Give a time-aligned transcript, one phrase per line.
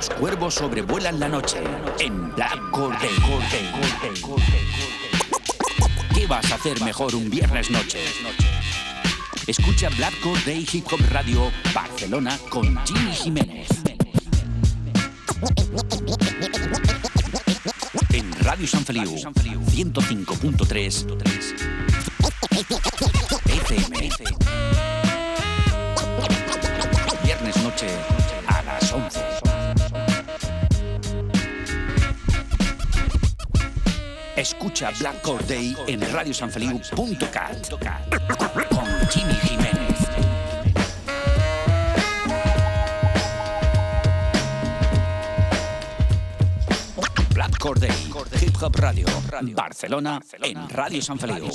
[0.00, 1.58] Los cuervos sobrevuelan la noche
[1.98, 3.10] en Black Corday.
[6.14, 7.98] ¿Qué vas a hacer mejor un viernes noche?
[9.46, 13.68] Escucha Black Corday Hip Hop Radio Barcelona con Jimmy Jiménez.
[18.14, 21.04] En Radio San Feliu 105.3
[23.44, 24.08] FM.
[27.22, 28.19] Viernes noche
[34.40, 37.68] Escucha Black Corday en radiosanfeliu.cat
[38.70, 40.08] con Jimmy Jiménez.
[47.34, 47.90] Black Corday,
[48.40, 49.06] Hip Hop Radio,
[49.54, 51.50] Barcelona, en Radio San Feliu.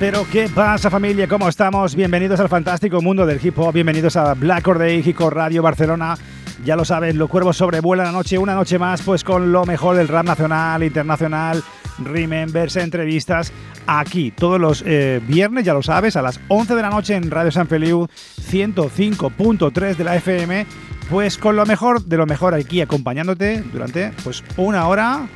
[0.00, 1.28] Pero ¿qué pasa familia?
[1.28, 1.94] ¿Cómo estamos?
[1.94, 6.16] Bienvenidos al fantástico mundo del hip hop, bienvenidos a Black Corday, Hip Hop Radio Barcelona.
[6.64, 9.96] Ya lo saben, los cuervos sobrevuelan la noche, una noche más, pues con lo mejor
[9.96, 11.62] del rap nacional, internacional,
[12.02, 13.52] remembers, entrevistas,
[13.86, 17.30] aquí, todos los eh, viernes, ya lo sabes, a las 11 de la noche en
[17.30, 18.08] Radio San Feliu
[18.50, 20.66] 105.3 de la FM,
[21.10, 25.28] pues con lo mejor de lo mejor aquí, acompañándote durante pues una hora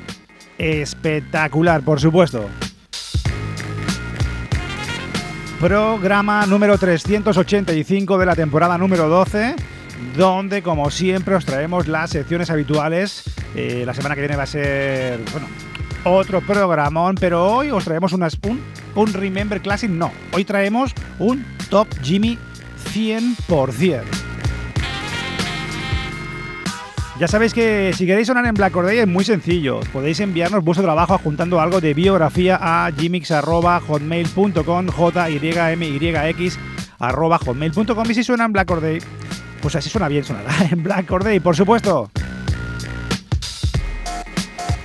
[0.56, 2.48] espectacular, por supuesto.
[5.60, 9.56] Programa número 385 de la temporada número 12
[10.16, 13.24] donde como siempre os traemos las secciones habituales.
[13.54, 15.46] Eh, la semana que viene va a ser, bueno,
[16.04, 18.28] otro programón, pero hoy os traemos un,
[18.94, 22.38] un Remember Classic, no, hoy traemos un Top Jimmy
[22.92, 24.33] 100%.
[27.18, 29.78] Ya sabéis que si queréis sonar en Black Corday es muy sencillo.
[29.92, 34.88] Podéis enviarnos vuestro trabajo adjuntando algo de biografía a gmix.hotmail.com
[37.46, 38.98] hotmail.com y si suena en Black Corday,
[39.62, 42.10] pues así suena bien, sonará en Black Corday, por supuesto.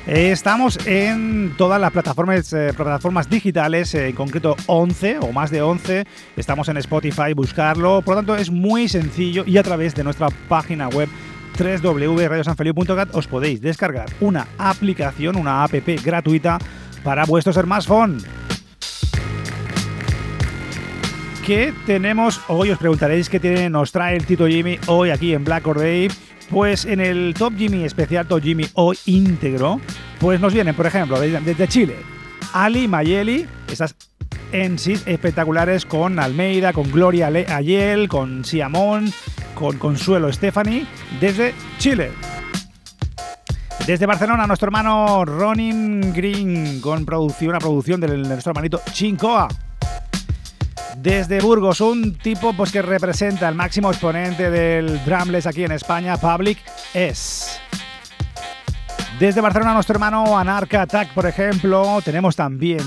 [0.06, 5.62] Estamos en todas las plataformas, eh, plataformas digitales, eh, en concreto 11 o más de
[5.62, 6.06] 11.
[6.36, 8.02] Estamos en Spotify, buscarlo.
[8.02, 11.10] Por lo tanto, es muy sencillo y a través de nuestra página web
[11.60, 16.58] www.radiosanfeliu.cat os podéis descargar una aplicación, una app gratuita
[17.04, 18.18] para vuestro smartphone.
[21.46, 22.70] ¿Qué tenemos hoy?
[22.70, 26.10] Os preguntaréis qué tiene, nos trae el Tito Jimmy hoy aquí en Black Day.
[26.50, 29.82] Pues en el Top Jimmy especial, Top Jimmy hoy íntegro,
[30.20, 31.96] pues nos vienen, por ejemplo, desde Chile,
[32.54, 33.96] Ali Mayeli, esas
[34.52, 39.12] en sí espectaculares con Almeida, con Gloria Ayel, con Siamón,
[39.56, 40.86] con Consuelo Stephanie,
[41.20, 42.12] desde Chile.
[43.86, 49.48] Desde Barcelona, nuestro hermano Ronin Green, con una producción de nuestro hermanito Chincoa.
[50.98, 56.18] Desde Burgos, un tipo pues, que representa el máximo exponente del drumless aquí en España,
[56.18, 56.60] Public
[56.94, 57.60] S.
[59.20, 62.84] Desde Barcelona, nuestro hermano Anarca Attack, por ejemplo, tenemos también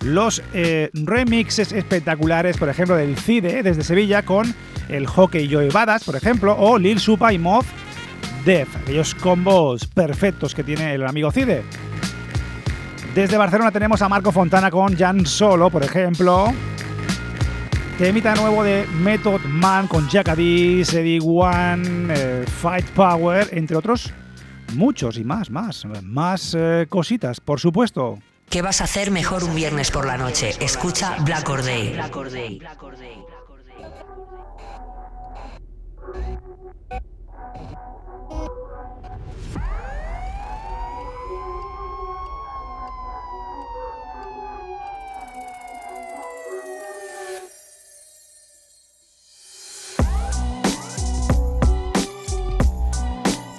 [0.00, 4.54] los eh, remixes espectaculares, por ejemplo, del CIDE desde Sevilla con
[4.88, 7.66] el Hockey Joe Badass, por ejemplo, o Lil Supa y Moth
[8.44, 11.62] Def, aquellos combos perfectos que tiene el amigo CIDE.
[13.14, 16.52] Desde Barcelona tenemos a Marco Fontana con Jan Solo, por ejemplo.
[17.98, 24.12] Temita nuevo de Method Man con Jacadis, Eddie One, eh, Fight Power, entre otros
[24.74, 28.18] muchos y más, más, más eh, cositas, por supuesto.
[28.50, 30.54] ¿Qué vas a hacer mejor un viernes por la noche?
[30.60, 31.98] Escucha Black Or Day.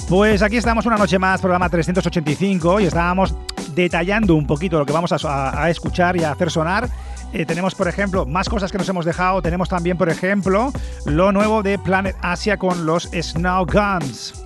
[0.09, 3.35] Pues aquí estamos una noche más, programa 385, y estábamos
[3.75, 6.89] detallando un poquito lo que vamos a, escuchar y a hacer sonar.
[7.31, 9.41] Eh, tenemos, por ejemplo, más cosas que nos hemos dejado.
[9.41, 10.71] Tenemos también, por ejemplo,
[11.05, 14.45] lo nuevo de Planet Asia con los Snow Guns.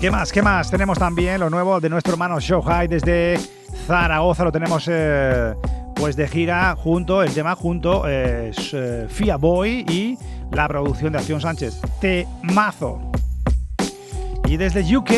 [0.00, 0.32] ¿Qué más?
[0.32, 0.70] ¿Qué más?
[0.70, 3.38] Tenemos también lo nuevo de nuestro hermano High desde
[3.86, 4.44] Zaragoza.
[4.44, 5.54] Lo tenemos eh,
[5.94, 8.52] pues de gira junto, el tema junto eh,
[9.08, 10.18] Fia Boy y
[10.50, 11.80] la producción de Acción Sánchez.
[12.00, 13.12] Temazo.
[14.46, 15.12] Y desde UK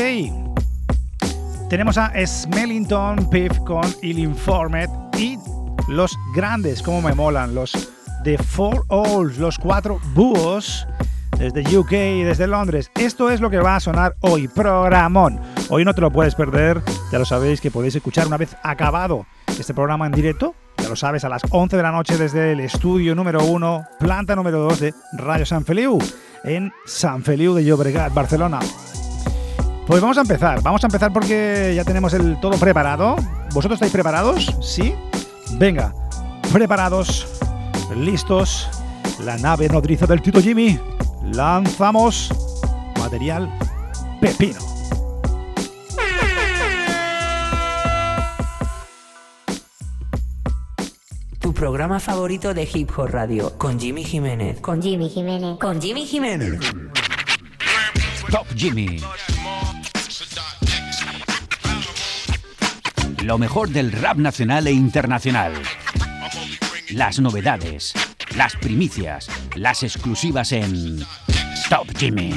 [1.68, 4.88] tenemos a Smellington Piff con Il Informed
[5.18, 5.38] y
[5.88, 7.72] los grandes, como me molan, los
[8.22, 10.86] The Four Olds, los cuatro búhos
[11.38, 12.90] desde UK y desde Londres.
[12.94, 15.40] Esto es lo que va a sonar hoy, programón.
[15.68, 19.26] Hoy no te lo puedes perder, ya lo sabéis que podéis escuchar una vez acabado
[19.58, 22.60] este programa en directo, ya lo sabes, a las 11 de la noche desde el
[22.60, 25.98] estudio número 1, planta número 2 de Radio San Feliu,
[26.44, 28.60] en San Feliu de Llobregat, Barcelona.
[29.86, 33.16] Pues vamos a empezar, vamos a empezar porque ya tenemos el todo preparado.
[33.52, 34.56] ¿Vosotros estáis preparados?
[34.62, 34.94] ¿Sí?
[35.58, 35.94] Venga,
[36.52, 37.26] preparados,
[37.94, 38.68] listos,
[39.22, 40.80] la nave nodriza del Tito Jimmy.
[41.22, 42.30] Lanzamos
[42.98, 43.50] material
[44.20, 44.58] pepino.
[51.40, 54.60] Tu programa favorito de Hip Hop Radio con Jimmy Jiménez.
[54.60, 55.58] Con Jimmy Jiménez.
[55.58, 56.58] Con Jimmy Jiménez.
[58.30, 58.98] Top Jimmy.
[63.24, 65.54] Lo mejor del rap nacional e internacional.
[66.90, 67.94] Las novedades,
[68.36, 71.00] las primicias, las exclusivas en
[71.70, 72.34] Top Jimmy.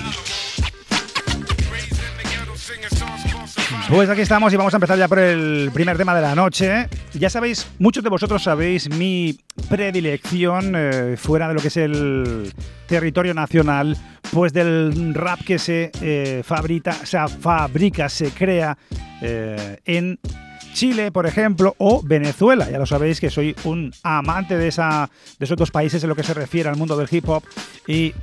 [3.89, 6.87] Pues aquí estamos y vamos a empezar ya por el primer tema de la noche.
[7.13, 9.37] Ya sabéis, muchos de vosotros sabéis mi
[9.69, 12.53] predilección eh, fuera de lo que es el
[12.87, 13.97] territorio nacional,
[14.31, 18.77] pues del rap que se eh, fabrica, se fabrica, se crea
[19.21, 20.17] eh, en
[20.77, 22.69] Chile, por ejemplo, o Venezuela.
[22.69, 25.09] Ya lo sabéis que soy un amante de, esa,
[25.39, 27.43] de esos dos países en lo que se refiere al mundo del hip hop.
[27.87, 28.13] Y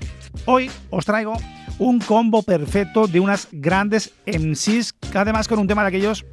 [0.45, 1.37] hoy os traigo
[1.81, 6.25] un combo perfecto de unas grandes MCs, además con un tema de aquellos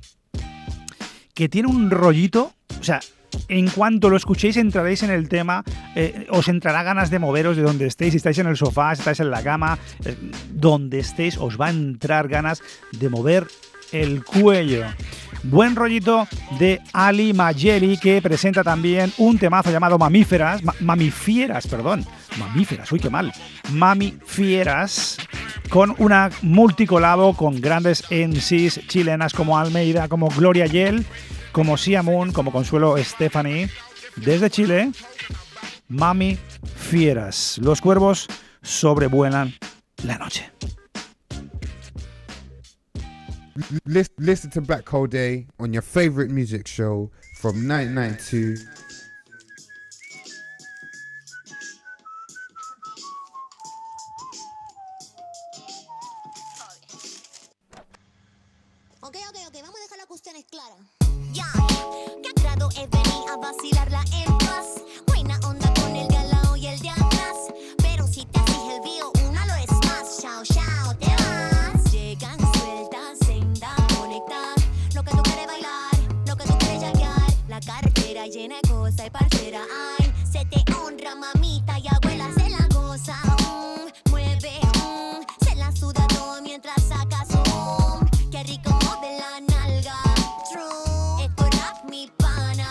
[1.33, 2.99] que tiene un rollito, o sea,
[3.47, 5.63] en cuanto lo escuchéis entraréis en el tema,
[5.95, 8.99] eh, os entrará ganas de moveros de donde estéis, si estáis en el sofá, si
[8.99, 10.15] estáis en la cama, eh,
[10.51, 13.47] donde estéis, os va a entrar ganas de mover
[13.91, 14.85] el cuello.
[15.43, 16.27] Buen rollito
[16.59, 22.05] de Ali Majeli que presenta también un temazo llamado Mamíferas, Mamifieras, perdón,
[22.37, 23.33] Mamíferas, uy qué mal,
[23.71, 25.17] Mamifieras
[25.69, 31.05] con una multicolabo con grandes MCs chilenas como Almeida, como Gloria Yel,
[31.53, 33.69] como Sia Moon, como Consuelo Stephanie.
[34.17, 34.91] Desde Chile,
[35.87, 36.37] Mami
[36.75, 37.57] Fieras.
[37.63, 38.27] Los cuervos
[38.61, 39.53] sobrevuelan
[40.03, 40.51] la noche.
[43.85, 48.65] listen, listen to Black Hole Day on your favorite music show from 1992.
[63.41, 64.81] vacilarla en paz.
[65.07, 66.07] Buena onda con el
[66.57, 67.53] y el de atrás.
[67.77, 69.11] Pero si te el bio,
[78.41, 79.61] tiene cosa y parcera.
[79.99, 83.15] Ay, se te honra, mamita y abuela se la goza.
[83.23, 88.09] Mm, mueve, mm, se la suda todo mientras sacas un.
[88.31, 89.95] Qué rico de la nalga.
[90.51, 92.67] True, esto rap mi pana.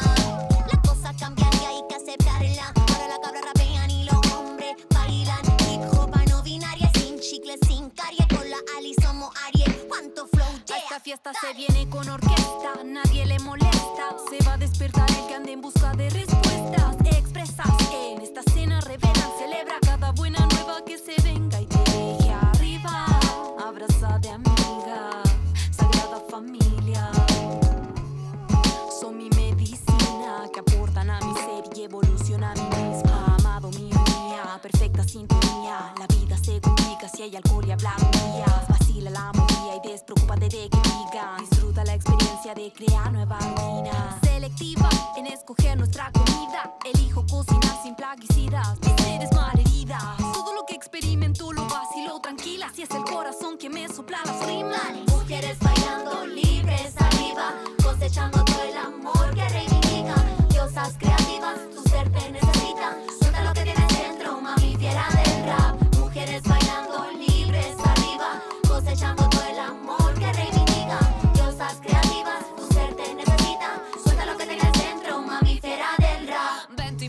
[0.73, 2.73] Las cosas cambian y hay que aceptarla.
[2.75, 5.45] Ahora la cabra rapean y los hombres bailan.
[5.71, 8.27] Hip ropa no binaria, sin chicle, sin caries.
[8.27, 9.73] Con la Ali somos Aries.
[9.89, 10.79] ¿Cuánto flow, yeah.
[10.79, 11.89] Esta fiesta se viene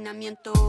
[0.00, 0.59] adoctrinamiento.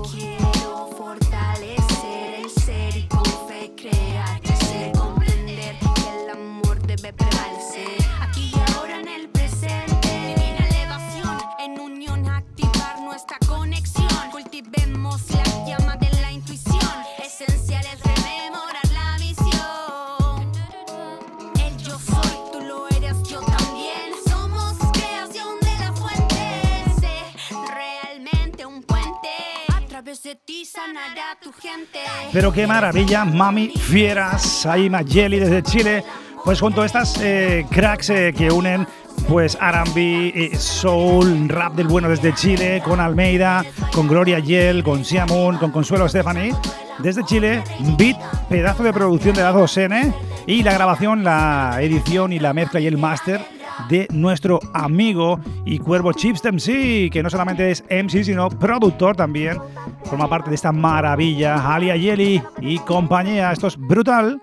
[32.34, 36.04] Pero qué maravilla, Mami Fieras, ahí Jelly desde Chile,
[36.46, 38.88] pues junto a estas eh, cracks eh, que unen
[39.28, 45.04] pues R&B, eh, soul, rap del bueno desde Chile, con Almeida, con Gloria Yel, con
[45.04, 46.56] Siamun, con Consuelo Stephanie,
[47.00, 47.64] desde Chile,
[47.98, 50.14] beat, pedazo de producción de la 2N
[50.48, 53.42] y la grabación, la edición y la mezcla y el máster
[53.90, 59.58] de nuestro amigo y cuervo Chips MC, que no solamente es MC, sino productor también.
[60.06, 63.52] Forma parte de esta maravilla, Alia Yeli y compañía.
[63.52, 64.42] Esto es brutal.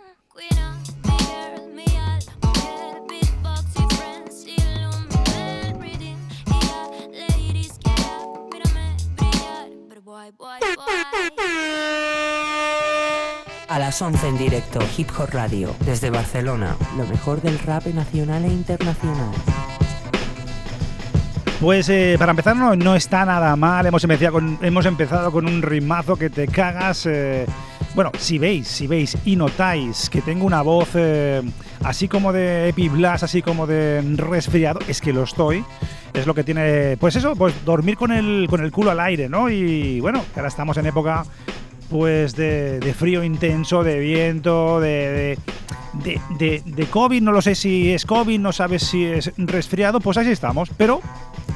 [13.89, 16.77] Las 11 en directo, Hip Hop Radio, desde Barcelona.
[16.99, 19.33] Lo mejor del rap nacional e internacional.
[21.59, 26.29] Pues eh, para empezar no, no está nada mal, hemos empezado, con, un rimazo que
[26.29, 27.07] te cagas.
[27.07, 27.47] eh,
[27.95, 31.41] bueno, si veis, si veis y notáis que tengo una voz eh,
[31.83, 35.65] así como de epiblas, así como de resfriado, es que lo estoy.
[36.13, 39.31] Es lo que tiene, pues eso, pues dormir con el, con el culo al aire,
[39.31, 39.49] ¿no?
[39.49, 41.25] Y bueno, ahora estamos en época
[41.91, 45.39] pues de, frío intenso, de viento, de,
[46.39, 50.17] de, de- COVID, no lo sé si es COVID, no sabes si es resfriado, pues
[50.19, 51.01] así estamos, pero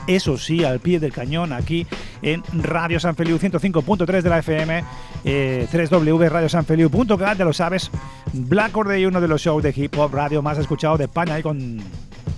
[0.07, 1.87] eso sí, al pie del cañón, aquí
[2.23, 4.85] en Radio San Feliu 105.3 de la FM,
[5.25, 7.91] eh, www.radiosanfeliu.cat, ya lo sabes,
[8.33, 11.39] Black Or Day, uno de los shows de hip hop radio más escuchados de España
[11.39, 11.79] y con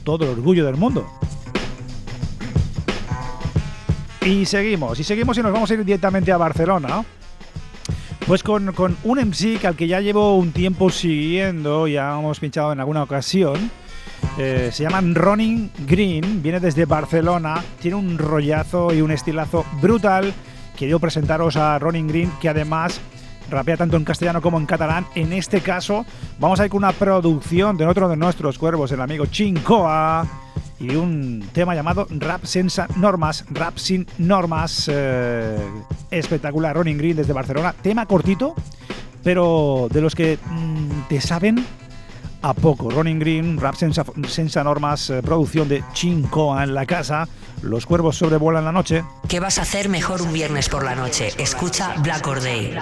[0.03, 1.07] todo el orgullo del mundo.
[4.27, 7.05] Y seguimos, y seguimos y nos vamos a ir directamente a Barcelona, ¿no?
[8.27, 8.73] Pues con,
[9.05, 13.03] un MC que al que ya llevo un tiempo siguiendo, ya hemos pinchado en alguna
[13.03, 13.71] ocasión.
[14.39, 20.33] eh, se llama Ronin Green, viene desde Barcelona, tiene un rollazo y un estilazo brutal.
[20.75, 22.99] Quiero presentaros a Ronin Green, que además
[23.51, 25.07] rapea tanto en castellano como en catalán.
[25.15, 26.07] En este caso,
[26.39, 30.27] vamos a ir con una producción de otro de nuestros cuervos, el amigo Chincoa,
[30.81, 34.91] y un tema llamado Rap Senza Normas, Rap Sin Normas.
[34.93, 35.57] eh,
[36.11, 37.75] espectacular, Ronin Green desde Barcelona.
[37.81, 38.55] Tema cortito,
[39.23, 41.65] pero de los que mm, te saben
[42.43, 42.91] a poco.
[42.91, 47.27] Ronin Green, Rap Senza Normas, eh, producción de Chincoa en la casa.
[47.63, 49.03] Los cuervos sobrevuelan la noche.
[49.29, 51.31] ¿Qué vas a hacer mejor un viernes por la noche?
[51.39, 52.77] Escucha Black Or Day.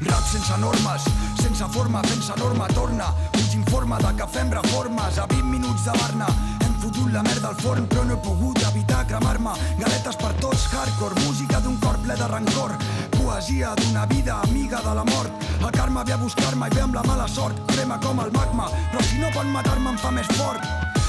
[0.00, 1.02] Rap sense normes,
[1.40, 3.12] sense forma, sense norma, torna.
[3.34, 6.26] Uns informa de que fem reformes a 20 minuts de Barna.
[6.60, 9.56] Hem fotut la merda al forn, però no he pogut evitar cremar-me.
[9.80, 12.76] Galetes per tots, hardcore, música d'un cor ple de rancor.
[13.16, 15.32] Poesia d'una vida amiga de la mort.
[15.58, 17.58] El karma ve a buscar-me i ve amb la mala sort.
[17.72, 20.62] Crema com el magma, però si no pot matar-me em fa més fort.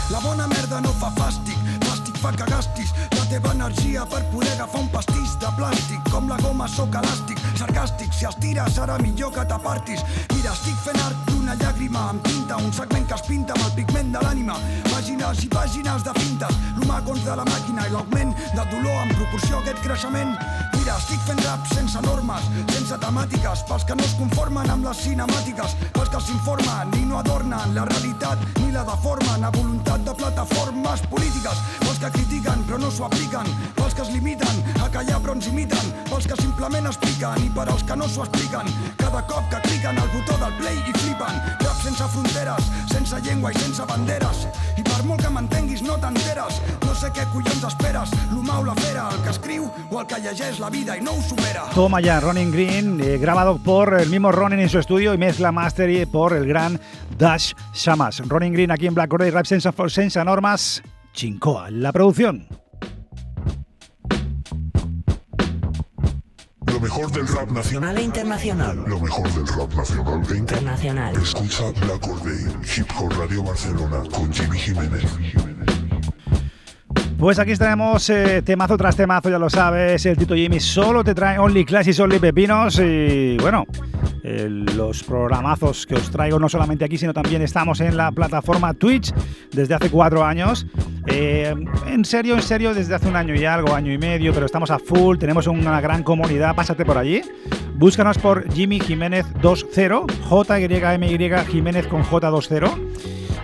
[0.10, 1.59] La bona merda no fa fàstic
[2.20, 6.00] fa que gastis la teva energia per poder agafar un pastís de plàstic.
[6.12, 10.04] Com la goma sóc elàstic, sarcàstic, si els tires serà millor que t'apartis.
[10.34, 13.78] Mira, estic fent art d'una llàgrima amb tinta, un segment que es pinta amb el
[13.80, 14.58] pigment de l'ànima.
[14.90, 19.58] Pàgines i pàgines de fintes, l'humà contra la màquina i l'augment del dolor en proporció
[19.58, 20.36] a aquest creixement.
[20.90, 25.02] Mira, estic fent rap sense normes, sense temàtiques, pels que no es conformen amb les
[25.04, 30.16] cinemàtiques, pels que s'informen i no adornen la realitat ni la deformen a voluntat de
[30.18, 35.22] plataformes polítiques, pels que critiquen però no s'ho apliquen, pels que es limiten a callar
[35.22, 38.74] però ens imiten, pels que simplement expliquen i per als que no s'ho expliquen.
[38.98, 43.54] Cada cop que cliquen al botó del play i flipen, rap sense fronteres, sense llengua
[43.54, 44.48] i sense banderes.
[44.74, 44.89] I
[51.02, 51.74] no que.
[51.74, 55.52] Toma ya, Ronin Green, eh, grabado por el mismo Ronin en su estudio y mezcla
[55.52, 56.80] master y por el gran
[57.18, 58.22] Dash Shamas.
[58.28, 59.90] Ronin Green aquí en Black Order, Rap Sensa for
[60.26, 60.82] Normas,
[61.14, 62.48] Chincoa, la producción.
[67.00, 67.98] Mejor del rap nacional.
[67.98, 68.84] E internacional.
[68.86, 71.16] Lo mejor del rap nacional e internacional.
[71.16, 75.04] Escucha Black Or Day, Hip Hop Radio Barcelona con Jimmy Jiménez.
[77.18, 80.06] Pues aquí tenemos eh, temazo tras temazo, ya lo sabes.
[80.06, 82.80] El Tito Jimmy solo te trae Only Classics, Only Pepinos.
[82.80, 83.66] Y bueno,
[84.32, 88.76] eh, los programazos que os traigo no solamente aquí, sino también estamos en la plataforma
[88.76, 89.12] Twitch
[89.52, 90.68] desde hace cuatro años.
[91.08, 91.56] Eh,
[91.88, 94.70] en serio, en serio, desde hace un año y algo, año y medio, pero estamos
[94.70, 97.24] a full, tenemos una gran comunidad, pásate por allí.
[97.74, 101.18] Búscanos por Jimmy Jiménez 20, JYMY
[101.48, 102.78] Jiménez con J20.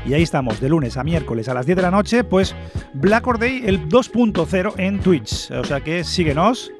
[0.06, 2.56] Y ahí estamos, de lunes a miércoles a las 10 de la noche, pues
[2.94, 5.50] Black Or Day el 2.0 en Twitch.
[5.50, 6.72] O sea que síguenos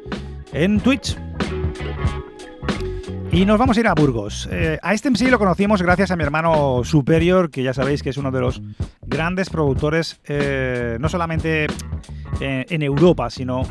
[0.54, 1.18] en Twitch.
[3.36, 4.48] Y nos vamos a ir a Burgos.
[4.50, 8.12] Eh, a este sí lo conocimos gracias a mi hermano Superior, que ya sabéis que
[8.12, 8.62] es uno de los
[9.06, 11.68] grandes productores, eh, no solamente
[12.40, 13.64] eh, en Europa, sino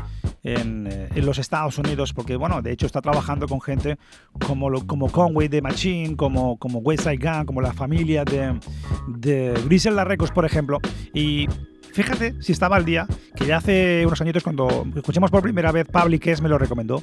[0.43, 3.97] en, los Estados Unidos, porque bueno, de hecho está trabajando con gente
[4.45, 8.59] como, como Conway de Machine, como, como West Gun, como la familia de,
[9.07, 10.79] de Griselda Records, por ejemplo.
[11.11, 11.47] Y
[11.95, 15.87] fíjate si estaba al día, que ya hace unos añitos cuando escuchamos por primera vez
[15.87, 17.01] Public S me lo recomendó,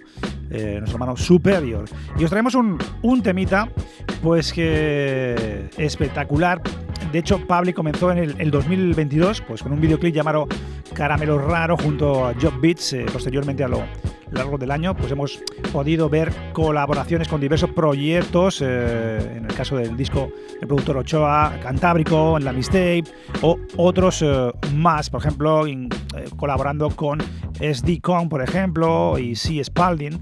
[0.50, 1.86] eh, nuestro hermano Superior.
[2.18, 3.70] Y os traemos un, un temita,
[4.22, 6.60] pues que espectacular.
[7.12, 10.48] De hecho, Public comenzó en el, el 2022 pues, con un videoclip llamado
[10.94, 12.94] Caramelo Raro junto a Job Beats.
[12.94, 13.82] Eh, posteriormente a lo
[14.30, 15.38] largo del año, pues hemos
[15.72, 18.62] podido ver colaboraciones con diversos proyectos.
[18.62, 23.04] Eh, en el caso del disco del productor Ochoa, Cantábrico, en la Mistape,
[23.42, 25.64] o otros eh, más, por ejemplo,
[26.38, 27.20] colaborando con
[27.60, 29.62] SD Con, por ejemplo, y C.
[29.62, 30.18] Spalding.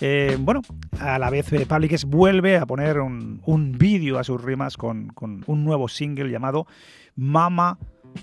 [0.00, 0.60] Eh, bueno,
[1.00, 5.08] a la vez eh, Public vuelve a poner un, un vídeo a sus rimas con,
[5.08, 6.66] con, un nuevo single llamado
[7.14, 7.78] Mama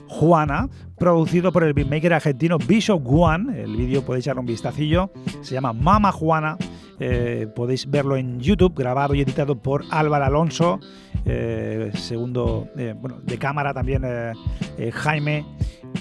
[0.07, 3.61] Juana, producido por el beatmaker argentino Bishop One.
[3.63, 5.11] El vídeo podéis echarle un vistacillo.
[5.41, 6.57] Se llama Mama Juana.
[6.99, 10.79] Eh, podéis verlo en YouTube, grabado y editado por Álvaro Alonso.
[11.93, 12.67] Segundo,
[12.99, 14.03] bueno, de cámara también
[14.91, 15.45] Jaime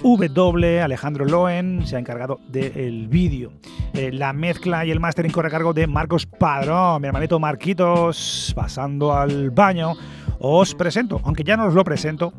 [0.01, 3.53] W, Alejandro Loen se ha encargado del vídeo.
[3.93, 8.53] Eh, la mezcla y el mastering corre a cargo de Marcos Padrón, mi hermanito Marquitos,
[8.55, 9.95] pasando al baño.
[10.39, 12.33] Os presento, aunque ya no os lo presento,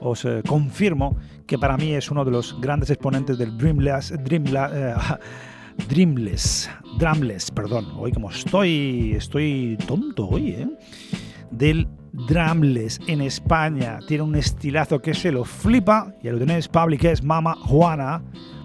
[0.00, 1.16] os eh, confirmo
[1.46, 4.94] que para mí es uno de los grandes exponentes del Dreamless, Dreamless, eh,
[5.88, 10.68] Dreamless, Drumless, perdón, hoy como estoy, estoy tonto hoy, ¿eh?
[11.50, 11.88] Del
[12.26, 14.00] Drumless en España.
[14.06, 16.12] Tiene un estilazo que se lo flipa.
[16.22, 18.22] Y lo tenéis, Public es Mama Juana.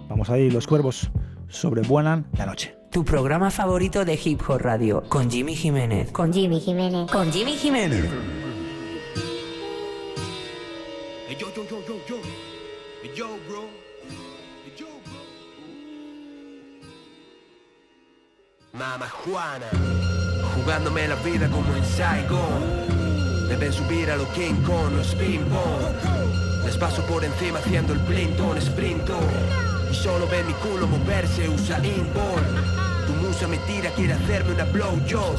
[0.10, 1.12] Vamos ahí, los cuervos
[1.50, 2.76] sobrevuelan la noche.
[2.92, 6.12] Tu programa favorito de Hip Hop Radio con Jimmy Jiménez.
[6.12, 7.10] Con Jimmy Jiménez.
[7.12, 8.06] Con Jimmy Jiménez.
[11.28, 12.16] Hey, yo, yo, yo, yo, yo.
[13.02, 13.64] Hey, yo, bro.
[14.64, 15.20] Hey, yo, bro.
[18.80, 19.70] Mama Juana,
[20.56, 22.93] jugándome la vida como en Saigon.
[23.48, 26.64] Deben subir a lo King Kong, los ping-pong.
[26.66, 29.20] Les paso por encima haciendo el Plinton, sprinto.
[29.92, 33.06] Y solo ven mi culo moverse, usa Bolt.
[33.06, 35.36] Tu musa me tira, quiere hacerme una blow job.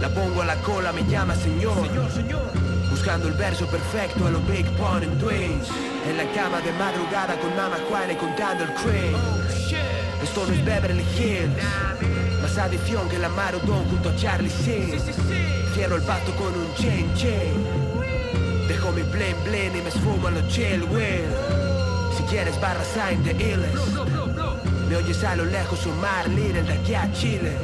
[0.00, 1.88] La pongo a la cola, me llama señor.
[2.90, 5.68] Buscando el verso perfecto a los Big Pun and Twins.
[6.08, 9.14] En la cama de madrugada con Mama Juana y contando el cream.
[10.22, 12.42] Esto no es Beverly Hills.
[12.42, 15.49] Más adicción que la Marodon junto a Charlie Sin.
[15.80, 18.68] Cierro el pato con un chain chain.
[18.68, 21.24] Dejo mi blen blen y me esfumo a los chill will.
[22.14, 23.72] Si quieres barra sign de Illes.
[24.90, 27.56] Me oyes a lo lejos un mar líder de aquí a Chile.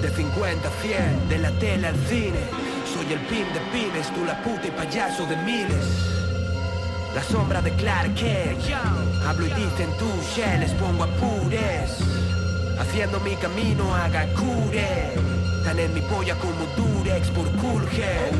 [0.00, 2.40] De 50 a 100, de la tele al cine.
[2.94, 5.86] Soy el pin de pines, tú la puta y payaso de miles.
[7.14, 8.62] La sombra de Clark Kent.
[9.26, 10.08] Hablo y dicen tú,
[10.58, 11.98] les pongo apures.
[12.80, 15.25] Haciendo mi camino a Gakure.
[15.66, 18.30] Tan en mi polla como Durex por Coolhead.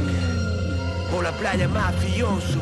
[1.12, 2.60] O la playa mafioso.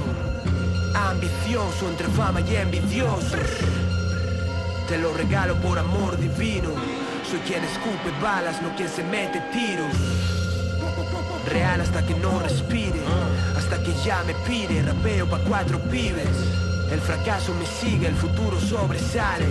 [0.95, 3.37] Ambicioso entre fama y envidioso.
[4.89, 6.71] Te lo regalo por amor divino.
[7.31, 9.95] Soy quien escupe balas, no quien se mete tiros.
[11.53, 13.03] Real hasta que no respire,
[13.59, 16.39] hasta que ya me pide, rapeo pa' cuatro pibes.
[16.91, 19.45] El fracaso me sigue, el futuro sobresale.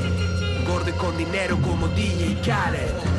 [0.68, 3.13] Gordo con dinero como DJ Khaled.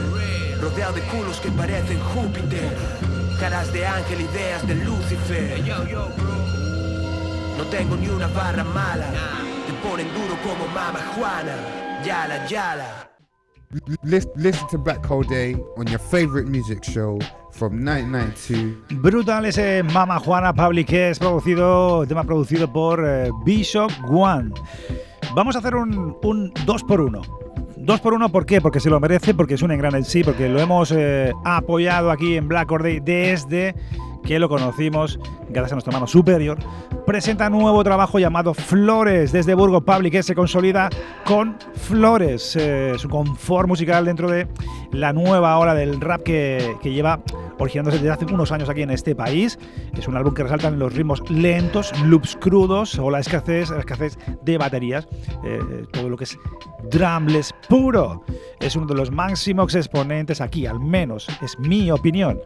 [7.58, 9.06] No tengo ni una mala.
[14.04, 17.18] Listen, to Black Hole Day on your favorite music show
[17.52, 19.00] from 992.
[19.02, 24.52] Brutal ese Mama Juana Public es producido, tema producido por eh, Bishop One.
[25.34, 27.43] Vamos a hacer un 2x1.
[27.84, 28.62] Dos por uno, ¿por qué?
[28.62, 32.10] Porque se lo merece, porque es un engrane en sí, porque lo hemos eh, apoyado
[32.10, 33.74] aquí en Black Orday desde
[34.24, 35.20] que lo conocimos
[35.50, 36.56] gracias a nuestra mano superior.
[37.04, 40.88] Presenta nuevo trabajo llamado Flores desde Burgos Public, que se consolida
[41.26, 44.48] con Flores, eh, su confort musical dentro de
[44.94, 47.20] la nueva ola del rap que, que lleva
[47.58, 49.58] originándose desde hace unos años aquí en este país.
[49.96, 53.80] Es un álbum que resalta en los ritmos lentos, loops crudos o la escasez, la
[53.80, 55.06] escasez de baterías,
[55.44, 56.38] eh, todo lo que es
[56.90, 58.24] drumless puro.
[58.60, 62.40] Es uno de los máximos exponentes aquí, al menos es mi opinión.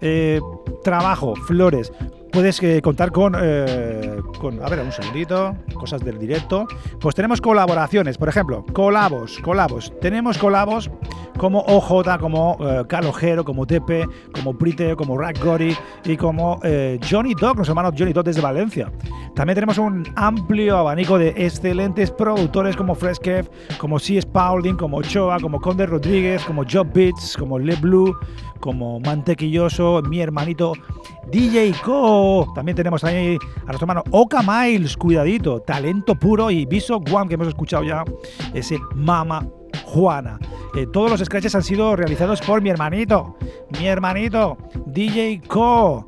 [0.00, 0.40] Eh,
[0.84, 1.92] trabajo, flores,
[2.32, 6.66] puedes eh, contar con, eh, con, a ver, un segundito, cosas del directo.
[7.00, 9.92] Pues tenemos colaboraciones, por ejemplo, colabos, colabos.
[10.00, 10.90] Tenemos colabos
[11.38, 16.98] como OJ, como eh, Calojero, como Tepe, como Prite, como Rack Gory y como eh,
[17.08, 18.92] Johnny Dog, los hermanos Johnny Dog desde Valencia.
[19.34, 24.26] También tenemos un amplio abanico de excelentes productores como Fresh Kev, como C.S.
[24.26, 28.16] Paulding, como Choa, como Conde Rodríguez, como Job Beats, como Le Blue,
[28.58, 30.72] como Mantequilloso, mi hermanito
[31.30, 32.17] DJ Co.
[32.54, 37.34] También tenemos ahí a nuestro hermano Oka Miles, cuidadito, talento puro y Viso One que
[37.34, 38.04] hemos escuchado ya,
[38.54, 39.46] ese Mama
[39.84, 40.38] Juana.
[40.74, 43.36] Eh, todos los scratches han sido realizados por mi hermanito,
[43.78, 46.04] mi hermanito DJ Co.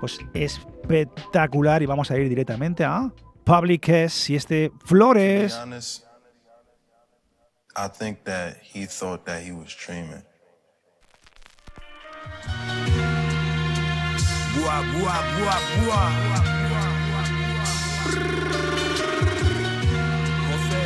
[0.00, 3.12] Pues espectacular y vamos a ir directamente a
[3.44, 3.88] Public
[4.28, 5.60] y este Flores.
[7.76, 10.24] I think that he thought that he was dreaming.
[14.54, 16.10] Buah, buah, buah, buah.
[20.46, 20.84] José.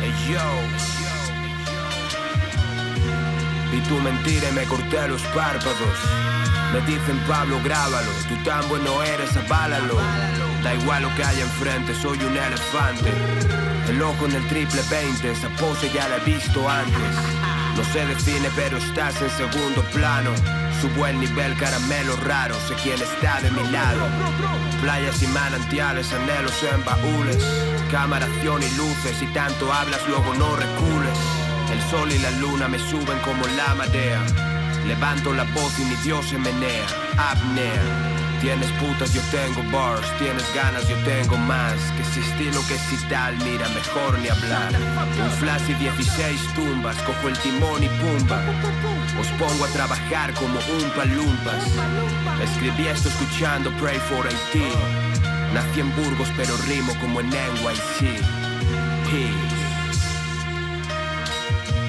[0.00, 0.46] Hey, yo.
[3.72, 5.98] Vi tu mentira y me corté los párpados.
[6.72, 8.10] Me dicen Pablo, grábalo.
[8.28, 9.96] Tú tan bueno eres, aválalo.
[10.62, 13.10] Da igual lo que haya enfrente, soy un elefante.
[13.88, 17.37] El ojo en el triple 20, esa pose ya la he visto antes.
[17.78, 20.32] No se define, pero estás en segundo plano.
[20.80, 24.00] Su buen nivel, caramelo raro, sé quién está de mi lado.
[24.82, 27.38] Playas y manantiales, anhelos en baúles.
[27.88, 31.16] Cámara, acción y luces, y tanto hablas, luego no recules.
[31.72, 34.26] El sol y la luna me suben como la marea.
[34.84, 36.86] Levanto la voz y mi Dios se menea.
[37.16, 38.17] Apnea.
[38.40, 40.06] Tienes putas, yo tengo bars.
[40.18, 41.74] Tienes ganas, yo tengo más.
[41.96, 44.72] Que si estilo, que si tal, mira, mejor ni hablar.
[45.22, 46.96] Un flash y 16 tumbas.
[47.02, 48.40] Cojo el timón y pumba.
[49.20, 51.64] Os pongo a trabajar como un palumpas.
[52.42, 54.68] Escribí esto escuchando Pray for Haití.
[55.52, 58.22] Nací en Burgos, pero rimo como en NYC.
[59.10, 59.57] Peace.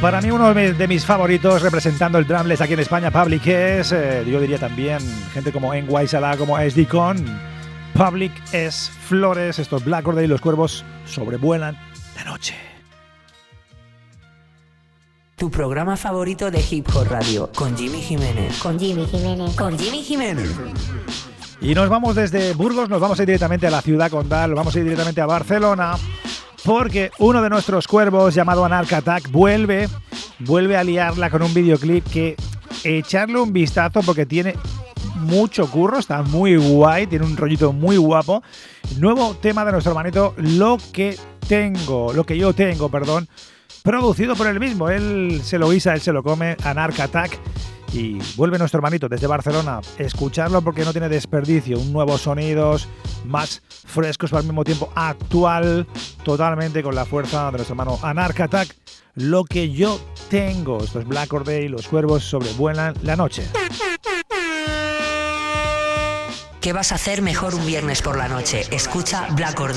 [0.01, 4.23] Para mí uno de mis, favoritos representando el drumless aquí en España, Public es, eh,
[4.25, 4.99] yo diría también
[5.33, 7.17] gente como NY Salah, como SD Con.
[7.93, 11.77] Public es Flores, estos Black Order y los cuervos sobrevuelan
[12.15, 12.55] la noche.
[15.35, 18.57] Tu programa favorito de Hip Hop Radio con Jimmy Jiménez.
[18.59, 19.55] Con Jimmy Jiménez.
[19.57, 20.49] Con Jimmy Jiménez.
[21.59, 24.57] Y nos vamos desde Burgos, nos vamos a ir directamente a la ciudad condal, nos
[24.57, 25.97] vamos a ir directamente a Barcelona,
[26.63, 29.87] porque uno de nuestros cuervos llamado Anarch Attack vuelve,
[30.39, 32.35] vuelve a liarla con un videoclip que
[32.83, 34.55] echarle un vistazo porque tiene
[35.15, 38.43] mucho curro, está muy guay, tiene un rollito muy guapo.
[38.97, 41.17] Nuevo tema de nuestro hermanito, Lo que
[41.47, 43.27] tengo, lo que yo tengo, perdón,
[43.83, 44.89] producido por él mismo.
[44.89, 47.39] Él se lo guisa, él se lo come, Anarch Attack.
[47.93, 49.81] Y vuelve nuestro hermanito desde Barcelona.
[49.97, 51.79] Escucharlo porque no tiene desperdicio.
[51.79, 52.87] Un nuevos sonidos
[53.25, 55.87] más frescos, pero al mismo tiempo actual,
[56.23, 58.75] totalmente con la fuerza de nuestro hermano Anarch Attack.
[59.15, 59.99] Lo que yo
[60.29, 60.83] tengo.
[60.83, 63.43] Esto es Black Or Day, los cuervos sobrevuelan la noche.
[66.61, 68.63] ¿Qué vas a hacer mejor un viernes por la noche?
[68.69, 69.73] Escucha Black Or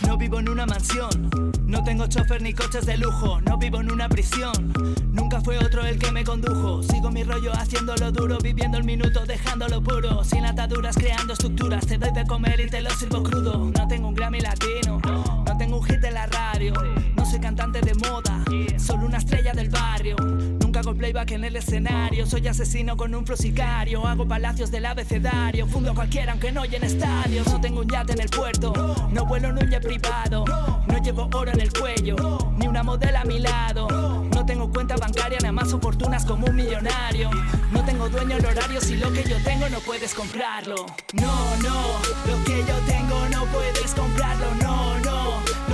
[0.00, 1.30] No vivo en una mansión,
[1.66, 4.72] no tengo chofer ni coches de lujo, no vivo en una prisión.
[5.10, 6.82] Nunca fue otro el que me condujo.
[6.82, 10.22] Sigo mi rollo haciéndolo duro, viviendo el minuto, dejándolo puro.
[10.24, 11.86] Sin ataduras, creando estructuras.
[11.86, 13.70] Te doy de comer y te lo sirvo crudo.
[13.76, 16.74] No tengo un Grammy latino, no tengo un hit en la radio.
[17.16, 18.44] No soy cantante de moda,
[18.78, 20.16] solo una estrella del barrio.
[20.74, 22.26] Nunca hago playback en el escenario.
[22.26, 24.04] Soy asesino con un flow sicario.
[24.04, 25.68] Hago palacios del abecedario.
[25.68, 27.46] Fundo a cualquiera aunque no llene estadios.
[27.46, 28.72] No tengo un yate en el puerto.
[29.12, 30.44] No vuelo en un jet privado.
[30.88, 32.16] No llevo oro en el cuello.
[32.56, 33.86] Ni una modelo a mi lado.
[34.34, 37.30] No tengo cuenta bancaria, nada más fortunas como un millonario.
[37.70, 38.80] No tengo dueño en horario.
[38.80, 40.86] Si lo que yo tengo no puedes comprarlo.
[41.12, 41.82] No, no.
[42.26, 44.46] Lo que yo tengo no puedes comprarlo.
[44.60, 45.73] No, no.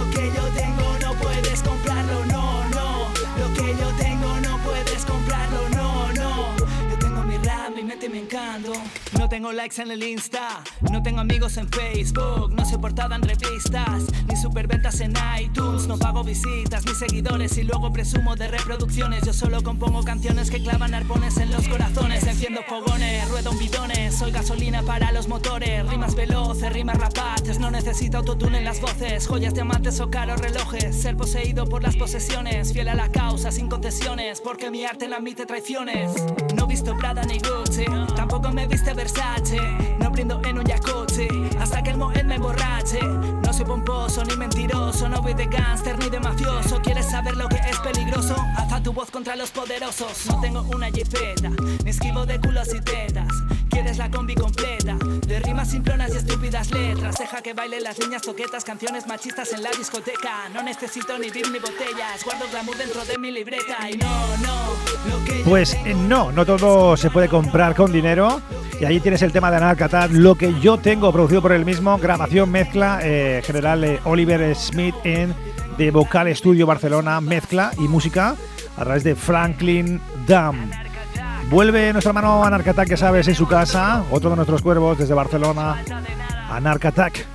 [8.07, 8.73] Encanto.
[9.19, 13.23] No tengo likes en el Insta, no tengo amigos en Facebook, no soy portada en
[13.23, 15.87] revistas, ni superventas en iTunes.
[15.87, 19.25] No pago visitas, ni seguidores y luego presumo de reproducciones.
[19.25, 22.27] Yo solo compongo canciones que clavan arpones en los corazones.
[22.27, 25.87] Enciendo fogones, ruedo bidones, soy gasolina para los motores.
[25.89, 29.27] Rimas veloces, rimas rapaces, no necesito autotune en las voces.
[29.27, 32.73] Joyas, diamantes o caros relojes, ser poseído por las posesiones.
[32.73, 36.13] Fiel a la causa, sin concesiones, porque mi arte no admite traiciones.
[36.55, 37.85] No visto Prada ni Gucci,
[38.15, 39.61] tampoco me viste Versace.
[39.99, 43.01] No brindo en un jacuzzi, hasta que el Moed me emborrache.
[43.03, 46.81] No soy pomposo ni mentiroso, no voy de gángster ni de mafioso.
[46.83, 48.35] ¿Quieres saber lo que es peligroso?
[48.57, 50.27] Alza tu voz contra los poderosos.
[50.27, 51.51] No tengo una jipeta,
[51.85, 53.29] ni esquivo de culos y tetas.
[53.71, 54.97] Quieres la combi completa,
[55.31, 57.17] de rimas simplonas y estúpidas letras.
[57.17, 60.49] Deja que baile las niñas toquetas, canciones machistas en la discoteca.
[60.53, 63.89] No necesito ni beer ni botellas, guardo glamour dentro de mi libreta.
[63.89, 68.43] Y no, no, lo que Pues eh, no, no todo se puede comprar con dinero.
[68.81, 71.97] Y ahí tienes el tema de Analcatat, lo que yo tengo producido por el mismo,
[71.99, 75.33] grabación, mezcla, eh, general eh, Oliver Smith en
[75.79, 78.35] de Vocal Studio Barcelona, mezcla y música
[78.77, 80.90] a través de Franklin Dam.
[81.51, 85.83] Vuelve nuestro hermano Anarcatak, que sabes, en su casa, otro de nuestros cuervos desde Barcelona,
[86.49, 87.27] Anarcatak.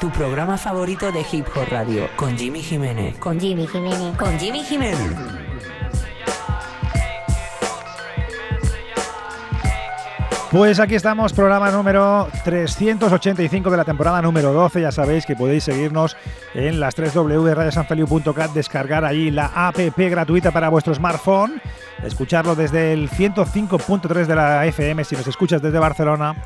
[0.00, 3.16] Tu programa favorito de Hip Hop Radio con Jimmy Jiménez.
[3.18, 4.18] Con Jimmy Jiménez.
[4.18, 5.41] Con Jimmy Jiménez.
[10.52, 14.82] Pues aquí estamos, programa número 385 de la temporada número 12.
[14.82, 16.14] Ya sabéis que podéis seguirnos
[16.52, 21.58] en las 3 www.radiosanfeliu.cat, descargar ahí la app gratuita para vuestro smartphone,
[22.04, 26.36] escucharlo desde el 105.3 de la FM si nos escuchas desde Barcelona,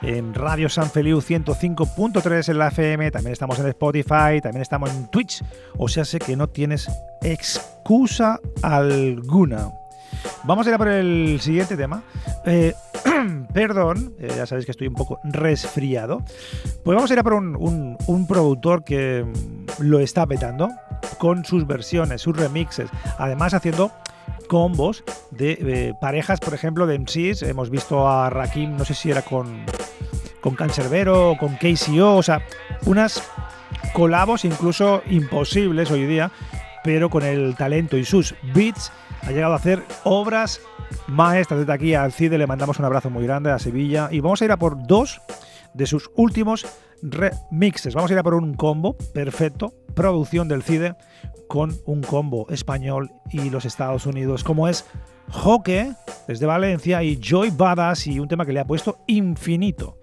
[0.00, 5.08] en Radio San Feliu 105.3 en la FM, también estamos en Spotify, también estamos en
[5.08, 5.42] Twitch,
[5.76, 6.88] o sea, sé que no tienes
[7.20, 9.79] excusa alguna.
[10.44, 12.02] Vamos a ir a por el siguiente tema.
[12.46, 12.74] Eh,
[13.54, 16.22] perdón, eh, ya sabéis que estoy un poco resfriado.
[16.84, 20.68] Pues vamos a ir a por un, un- productor que mm, lo está petando
[21.18, 23.90] con sus versiones, sus remixes, además haciendo
[24.48, 27.42] combos de eh, parejas, por ejemplo, de MCs.
[27.42, 29.64] Hemos visto a Rakim, no sé si era con,
[30.40, 32.42] con Cancerbero con KCO, o sea,
[32.86, 33.22] unas
[33.92, 36.30] colabos incluso imposibles hoy día,
[36.82, 40.60] pero con el talento y sus beats ha llegado a hacer obras
[41.06, 41.60] maestras.
[41.60, 44.44] Desde aquí al CIDE le mandamos un abrazo muy grande a Sevilla y vamos a
[44.44, 45.20] ir a por dos
[45.74, 46.66] de sus últimos
[47.02, 47.94] remixes.
[47.94, 50.94] Vamos a ir a por un combo perfecto, producción del CIDE
[51.48, 54.86] con un combo español y los Estados Unidos, como es
[55.30, 55.92] Joque
[56.28, 59.98] desde Valencia y Joy Badass y un tema que le ha puesto infinito.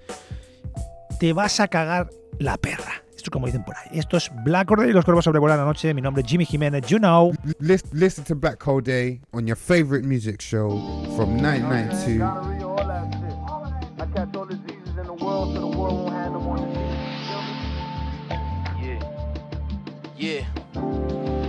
[1.19, 3.06] Te vas a cagar la perra.
[3.17, 3.97] Esto es como dicen por ahí.
[3.99, 5.91] Esto es Black Order y los cuervos sobrevuelan la noche.
[5.93, 6.85] Mi nombre es Jimmy Jiménez.
[6.87, 7.33] You know.
[7.59, 10.69] Lis- listen to Black Hole Day on your favorite music show
[11.15, 12.23] from 992.
[13.99, 16.77] I catch all diseases in the world so the world won't have no more diseases.
[20.15, 20.45] Yeah.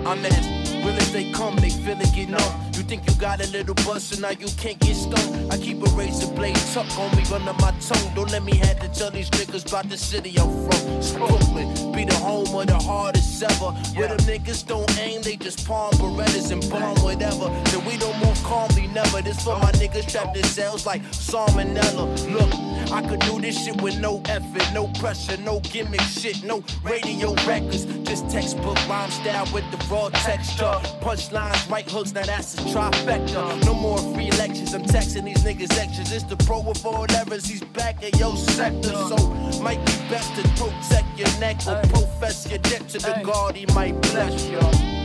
[0.07, 2.68] I'm as real as they come, they feel it get numb.
[2.89, 5.53] Think you got a little buzz, so now you can't get stung.
[5.53, 8.15] I keep a razor blade tucked on me under my tongue.
[8.15, 11.19] Don't let me have to tell these niggas about the city I'm from.
[11.19, 13.73] Brooklyn, be the home of the hardest ever.
[13.95, 17.51] Where them niggas don't aim, they just palm Berettas and bomb whatever.
[17.71, 19.21] Then we don't move calmly, never.
[19.21, 22.07] This for my niggas trapped in cells like Salmonella.
[22.33, 22.51] Look,
[22.91, 27.35] I could do this shit with no effort, no pressure, no gimmick shit, no radio
[27.47, 27.85] records.
[28.09, 30.73] Just textbook rhyme style with the raw texture.
[31.03, 33.65] Punchlines, right hooks, now that's a trifecta.
[33.67, 36.13] No more free lectures, I'm texting these niggas extras.
[36.13, 38.95] It's the pro with all errors, he's back in your sector.
[39.11, 39.17] So,
[39.63, 43.67] might be best to protect your neck or profess your debt to the God, he
[43.75, 44.59] might bless you.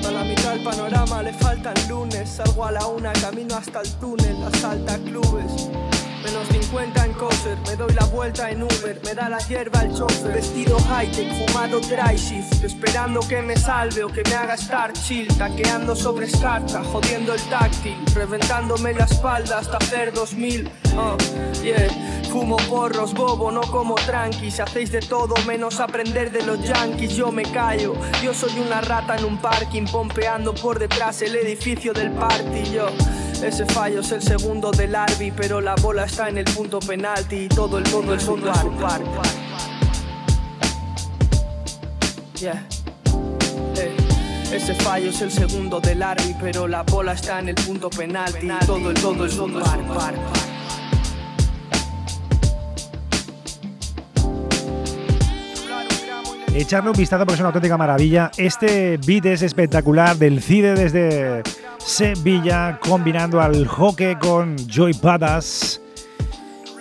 [0.05, 2.29] A la mitad del panorama le faltan lunes.
[2.29, 5.69] Salgo a la una, camino hasta el túnel, asalta clubes.
[6.23, 9.93] Menos 50 en coser, me doy la vuelta en Uber, me da la hierba el
[9.93, 10.33] chofer.
[10.33, 12.15] Vestido high-tech, fumado dry
[12.63, 15.27] esperando que me salve o que me haga estar chill.
[15.37, 20.69] Taqueando sobre escarcha, jodiendo el táctil, reventándome la espalda hasta hacer 2000.
[20.95, 21.17] Oh,
[21.61, 21.89] yeah.
[22.31, 24.59] Fumo porros, bobo, no como tranquis.
[24.59, 27.15] Hacéis de todo menos aprender de los yankees.
[27.15, 31.93] Yo me callo, yo soy una rata en un parking, pompeando por detrás el edificio
[31.93, 32.71] del party.
[32.71, 32.87] Yo,
[33.45, 37.45] ese fallo es el segundo del Arby, pero la bola está en el punto penalti
[37.45, 39.01] y todo el todo es un par.
[42.41, 43.95] Eh,
[44.51, 48.45] Ese fallo es el segundo del Arby, pero la bola está en el punto penalti
[48.45, 50.52] y todo el todo el es un par.
[56.55, 58.31] Echarle un vistazo porque es una auténtica maravilla.
[58.37, 61.43] Este beat es espectacular del CIDE desde
[61.77, 65.81] Sevilla, combinando al hockey con Joy Badass.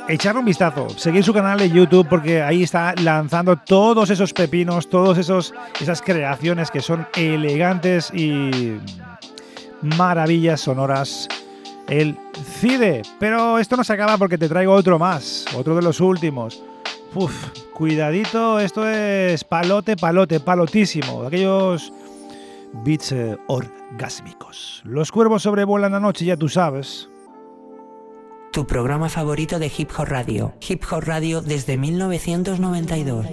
[0.08, 4.88] Echarle un vistazo, seguir su canal de YouTube porque ahí está lanzando todos esos pepinos,
[5.16, 8.78] esos esas creaciones que son elegantes y
[9.80, 11.28] maravillas sonoras.
[11.88, 12.16] El
[12.60, 16.62] CIDE, pero esto no se acaba porque te traigo otro más, otro de los últimos.
[17.14, 17.34] Uf,
[17.74, 21.24] cuidadito, esto es palote, palote, palotísimo.
[21.24, 21.92] Aquellos
[22.84, 24.82] beats eh, orgásmicos.
[24.84, 27.08] Los cuervos sobrevuelan la noche, ya tú sabes.
[28.52, 30.54] Tu programa favorito de Hip Hop Radio.
[30.66, 33.26] Hip Hop Radio desde 1992.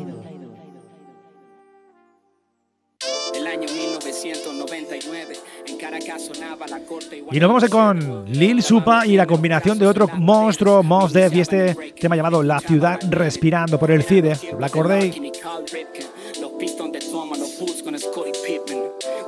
[7.31, 11.41] Y nos vamos con Lil Supa y la combinación de otro monstruo, Mos Def, y
[11.41, 14.75] este tema llamado La ciudad respirando por el CIDE, Black.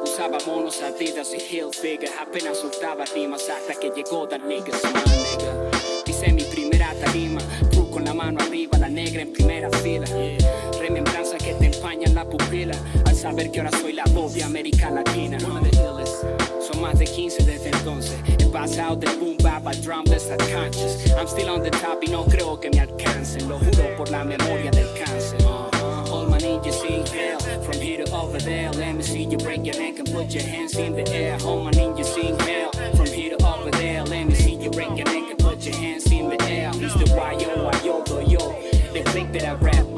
[0.04, 2.10] Usaba monos, Adidas y Hilfiger.
[2.21, 2.63] Apenas
[13.22, 15.38] saber que ahora soy la voz de América Latina.
[15.40, 18.18] Son más de 15 desde entonces.
[18.26, 21.06] He pasado de boom bap a drumless a conscious.
[21.16, 23.48] I'm still on the top y no creo que me alcancen.
[23.48, 25.40] Lo juro por la memoria del cáncer.
[25.44, 26.12] Uh-huh.
[26.12, 28.72] All my ninjas in hell, from here to over there.
[28.72, 31.38] Let me see you break your neck and put your hands in the air.
[31.46, 34.04] All my ninjas in hell, from here to over there.
[34.04, 36.72] Let me see you break your neck and put your hands in the air.
[36.74, 38.82] It's the yo, yo, yo, yo.
[38.94, 39.91] They think that I rap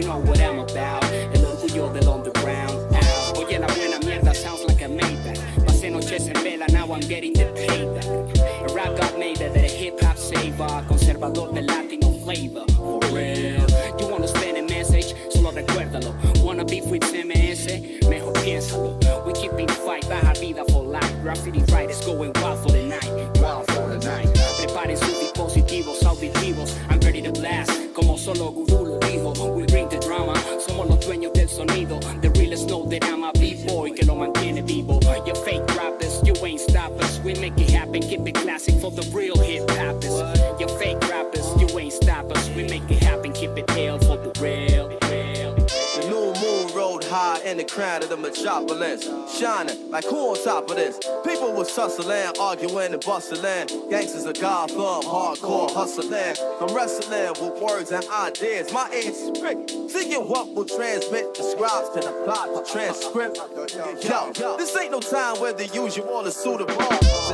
[0.00, 1.04] you know what I'm about.
[1.04, 2.94] El orgullo del underground.
[2.94, 3.32] Ow.
[3.36, 5.38] Oye, la buena mierda sounds like a Maybach.
[5.66, 8.70] Pasé noches en vela, now I'm getting the payback.
[8.70, 12.64] A rap got made that a hip hop saver, conservador del Latino flavor.
[12.76, 13.66] For real.
[13.98, 15.14] You wanna spend a message?
[15.30, 16.14] Solo recuérdalo.
[16.42, 17.66] Wanna beef with CMS?
[18.08, 18.96] Mejor piénsalo.
[19.26, 21.12] We keeping fight, baja vida for life.
[21.22, 23.38] Graffiti writers going wild for the night.
[23.38, 24.28] Wild for the night.
[24.56, 26.74] Preparen sus dispositivos auditivos.
[26.88, 27.70] I'm ready to blast.
[27.92, 28.89] Como solo Guru
[32.90, 34.98] that I'm a B-boy que lo mantiene vivo.
[35.24, 37.20] You fake rappers, you ain't stop us.
[37.20, 40.40] We make it happen, keep it classic for the real hip hoppers.
[40.58, 42.48] You fake rappers, you ain't stop us.
[42.50, 42.89] We make
[47.10, 49.04] high in the crown of the metropolis,
[49.36, 50.98] shining like who on top of this?
[51.26, 53.90] People was hustling, arguing and bustling.
[53.90, 56.36] Gangsters of Gotham, hardcore hustling.
[56.60, 58.72] I'm wrestling with words and ideas.
[58.72, 59.92] My aim is.
[59.92, 63.38] Seeking what will transmit the scribes to the plot, the transcript.
[64.38, 66.76] Yo, this ain't no time where the usual is suitable.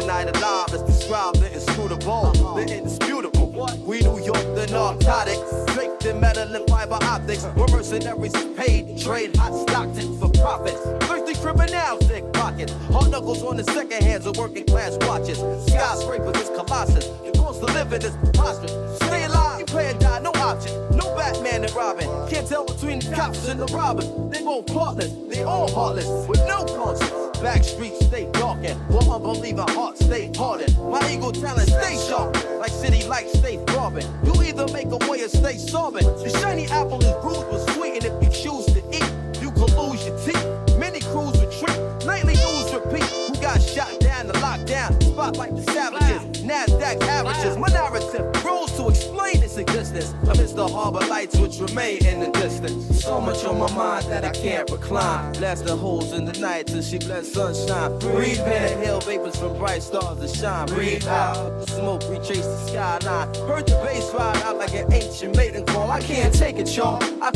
[0.01, 3.36] Tonight alive, let's describe the inscrutable, the indisputable.
[3.57, 7.47] We New York, the narcotics, draped in metal and fiber optics.
[7.57, 10.79] We're mercenaries paid, trade hot Stockton for profits.
[11.07, 12.75] Thirsty criminals, thick pockets.
[12.93, 15.39] Hard knuckles on the second hands of working class watches.
[15.69, 17.07] Skyscrapers is colossus.
[17.07, 18.97] The cost of living is preposterous.
[18.97, 20.96] Stay alive, you pay and die, no option.
[21.27, 22.07] Batman and Robin.
[22.31, 24.09] Can't tell between the cops and the robbers.
[24.31, 27.11] They both partners, they all heartless, with no conscience.
[27.41, 30.79] Back streets stay darkened, while unbeliever hearts stay hardened.
[30.79, 34.07] My ego talent stay sharp, like city lights stay throbbing.
[34.23, 36.07] You either make a way or stay sobbing.
[36.07, 39.11] The shiny apple is bruised but sweet, and if you choose to eat,
[39.43, 40.47] you can lose your teeth.
[40.79, 43.03] Many crews retreat, nightly news repeat.
[43.27, 45.03] Who got shot down the lockdown?
[45.03, 47.57] Spotlight the savages, Nasdaq averages.
[47.59, 52.31] My narrative rules to explain its existence amidst the harbor lights which remain in the
[52.33, 53.03] distance.
[53.03, 55.33] So much on my mind that I can't recline.
[55.35, 57.99] Blast the holes in the night till she bless sunshine.
[57.99, 60.67] Breathe in, inhale vapors from bright stars that shine.
[60.69, 63.29] Breathe out, the smoke retrace the skyline.
[63.49, 65.91] Heard the bass ride out like an ancient maiden call.
[65.91, 67.03] I can't take it, y'all.
[67.23, 67.31] I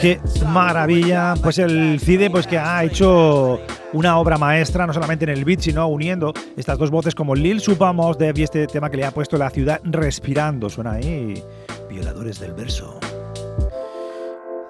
[0.00, 1.34] Qué maravilla.
[1.42, 3.60] Pues el CIDE, pues que ha hecho
[3.92, 7.60] una obra maestra, no solamente en el beat, sino uniendo estas dos voces como Lil
[7.60, 10.68] Supamos de este tema que le ha puesto la ciudad respirando.
[10.68, 11.42] Suena ahí.
[11.88, 12.98] Violadores del verso.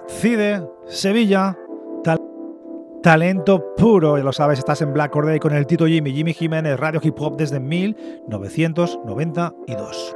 [0.07, 1.57] CIDE, Sevilla,
[2.03, 2.21] tal-
[3.01, 6.79] talento puro, ya lo sabes, estás en Black Corday con el Tito Jimmy, Jimmy Jiménez,
[6.79, 10.15] Radio Hip Hop desde 1992.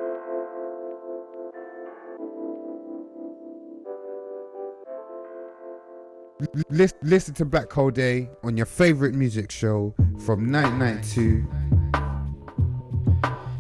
[6.70, 9.94] listen, to Black Hole Day on your favorite music show
[10.26, 11.48] from 992.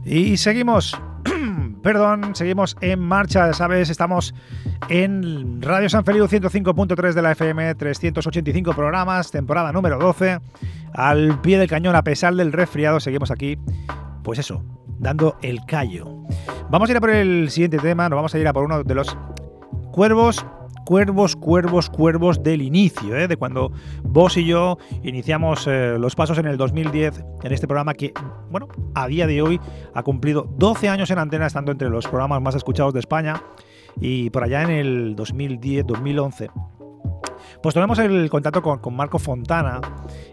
[0.05, 0.99] Y seguimos,
[1.83, 3.89] perdón, seguimos en marcha, ¿sabes?
[3.89, 4.33] Estamos
[4.89, 10.39] en Radio San Feliu 105.3 de la FM, 385 programas, temporada número 12.
[10.93, 13.59] Al pie del cañón, a pesar del resfriado, seguimos aquí,
[14.23, 14.63] pues eso,
[14.97, 16.23] dando el callo.
[16.71, 18.83] Vamos a ir a por el siguiente tema, nos vamos a ir a por uno
[18.83, 19.15] de los
[19.91, 20.45] cuervos
[20.89, 23.27] cuervos, cuervos, cuervos del inicio, ¿eh?
[23.27, 23.71] de cuando
[24.01, 28.11] vos y yo iniciamos eh, los pasos en el 2010 en este programa que,
[28.49, 29.59] bueno, a día de hoy
[29.93, 33.39] ha cumplido 12 años en antena, estando entre los programas más escuchados de España
[34.01, 36.49] y por allá en el 2010, 2011.
[37.61, 39.81] Pues tenemos el contacto con, Marco Fontana,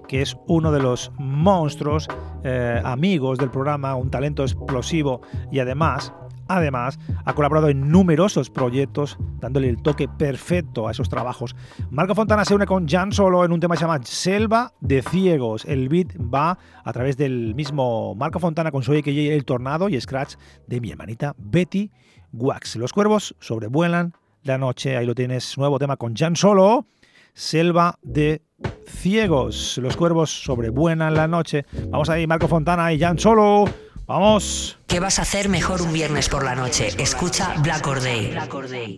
[0.08, 2.08] que es uno de los monstruos
[2.44, 5.20] eh, amigos del programa, un talento explosivo
[5.52, 6.14] y además
[6.48, 11.56] Además, ha colaborado en numerosos proyectos, dándole el toque perfecto a esos trabajos.
[11.90, 15.64] Marco Fontana se une con Jan Solo en un tema llamado Selva de Ciegos.
[15.64, 20.00] El beat va a través del mismo Marco Fontana con su AKJ El Tornado y
[20.00, 20.34] Scratch
[20.66, 21.90] de mi hermanita Betty
[22.32, 22.76] Wax.
[22.76, 24.96] Los cuervos sobrevuelan la noche.
[24.96, 26.86] Ahí lo tienes, nuevo tema con Jan Solo.
[27.34, 28.42] Selva de
[28.86, 29.78] Ciegos.
[29.78, 31.66] Los cuervos sobrevuelan la noche.
[31.90, 33.64] Vamos ahí, Marco Fontana y Jan Solo.
[34.06, 34.78] Vamos.
[34.86, 36.88] ¿Qué vas a hacer mejor un viernes por la noche?
[36.98, 38.30] Escucha Black Or Day.
[38.30, 38.96] Black Or Day.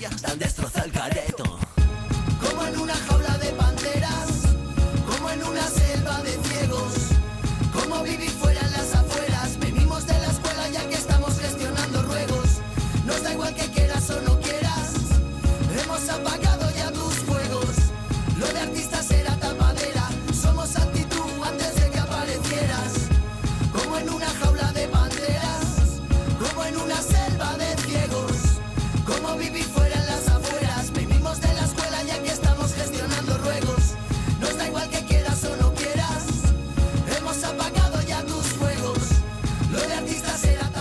[0.00, 1.29] やスたんですのーデで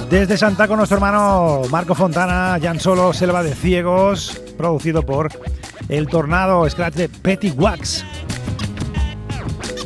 [0.10, 5.30] Desde Santa con nuestro hermano Marco Fontana, Jan Solo, Selva de Ciegos, producido por
[5.88, 8.04] El Tornado, Scratch de Betty Wax.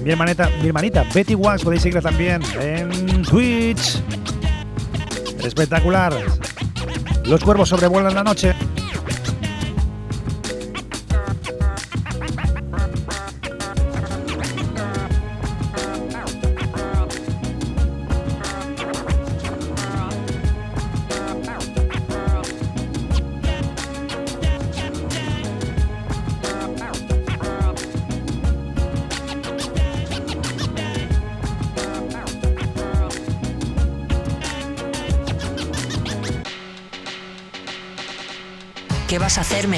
[0.01, 4.01] Mi hermanita, mi hermanita Betty Wax, podéis seguirla también en Twitch.
[5.43, 6.13] Espectacular.
[7.25, 8.55] Los cuervos sobrevuelan la noche.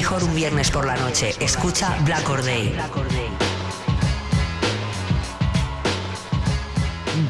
[0.06, 1.34] Mejor un viernes por la noche?
[1.40, 2.72] Escucha Black Or Day.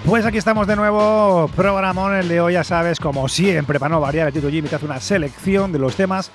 [0.04, 4.00] Pues aquí estamos de nuevo, programón el de hoy, ya sabes, como siempre, para no
[4.02, 6.30] variar, el Tito Jimmy te hace una selección de los temas,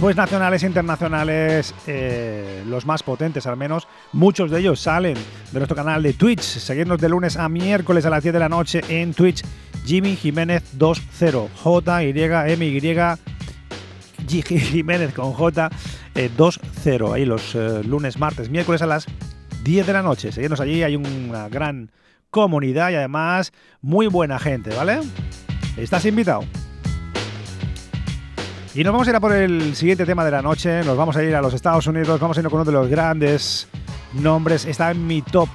[0.00, 3.86] pues nacionales e internacionales, eh, los más potentes al menos.
[4.14, 5.18] Muchos de ellos salen
[5.52, 6.40] de nuestro canal de Twitch.
[6.40, 9.42] Seguirnos de lunes a miércoles a las 10 de la noche en Twitch,
[9.84, 12.02] Jimmy Jiménez 20, J,
[14.32, 15.70] Y, M, Y, G Jiménez con J,
[16.14, 17.12] eh, 20.
[17.12, 19.06] Ahí los eh, lunes, martes, miércoles a las
[19.64, 20.32] 10 de la noche.
[20.32, 21.90] Seguirnos allí, hay una gran
[22.30, 25.00] comunidad y además muy buena gente, ¿vale?
[25.76, 26.44] Estás invitado.
[28.74, 30.82] Y nos vamos a ir a por el siguiente tema de la noche.
[30.82, 32.18] Nos vamos a ir a los Estados Unidos.
[32.18, 33.68] Vamos a ir con uno de los grandes
[34.14, 34.64] nombres.
[34.64, 35.48] Está en mi top.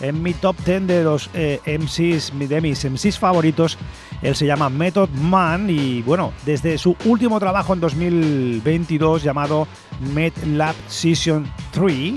[0.00, 3.78] En mi top 10 de los eh, MCs, de mis MCs favoritos.
[4.22, 5.68] Él se llama Method Man.
[5.70, 9.68] Y bueno, desde su último trabajo en 2022 llamado
[10.14, 12.14] MedLab Season 3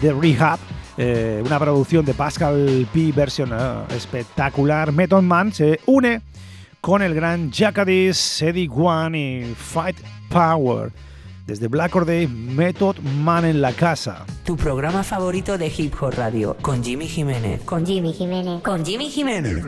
[0.00, 0.58] de Rehab.
[0.96, 3.12] Eh, una producción de Pascal P.
[3.12, 4.92] versión eh, espectacular.
[4.92, 6.20] Method Man se une
[6.80, 9.96] con el gran Jacadis, Eddie One y Fight
[10.28, 10.92] Power.
[11.46, 14.24] Desde Black Or Day, Method Man en la casa.
[14.44, 17.62] Tu programa favorito de Hip Hop Radio con Jimmy Jiménez.
[17.62, 18.62] Con Jimmy Jiménez.
[18.62, 19.64] Con Jimmy Jiménez.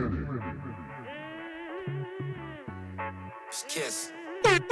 [3.53, 4.09] Kiss.
[4.43, 4.65] It's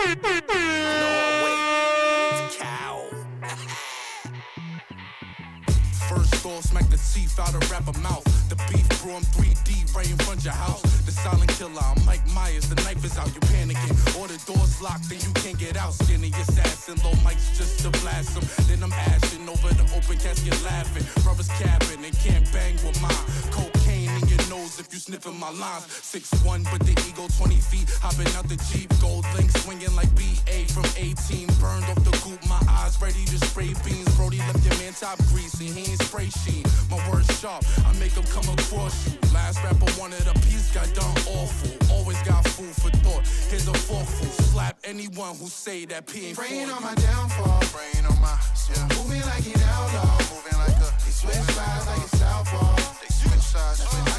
[2.57, 3.05] cow.
[6.09, 8.23] First door, smack the teeth out of rapper mouth.
[8.49, 10.81] The beef grew 3D right in front your house.
[11.05, 12.67] The silent killer, I'm Mike Myers.
[12.69, 14.19] The knife is out, you panicking.
[14.19, 15.93] Or the door's locked, then you can't get out.
[15.93, 18.43] Skinny assassin, low mics just to blast him.
[18.65, 21.05] Then I'm ashing over the open casket laughing.
[21.23, 23.13] Brothers capping and can't bang with mine.
[23.51, 24.10] Cocaine
[24.51, 25.87] nose if you sniffing my lines.
[25.87, 27.87] Six one, but the ego 20 feet.
[28.03, 31.47] Hopping out the Jeep, gold link swinging like BA from 18.
[31.63, 34.11] Burned off the goop, my eyes ready to spray beans.
[34.19, 36.65] Brody left your man top greasy, he ain't spray sheen.
[36.91, 39.15] My words sharp, I make them come across you.
[39.33, 41.71] Last rapper wanted a piece, got done awful.
[41.95, 43.23] Always got food for thought.
[43.49, 44.27] Here's a forkful.
[44.51, 47.63] Slap anyone who say that P ain't Praying on my downfall.
[47.71, 48.35] Praying on my,
[48.67, 48.83] yeah.
[48.99, 50.11] Moving like an outlaw.
[50.35, 52.75] Moving like a, They switch sides like a southpaw.
[52.99, 54.10] they switch sides, switch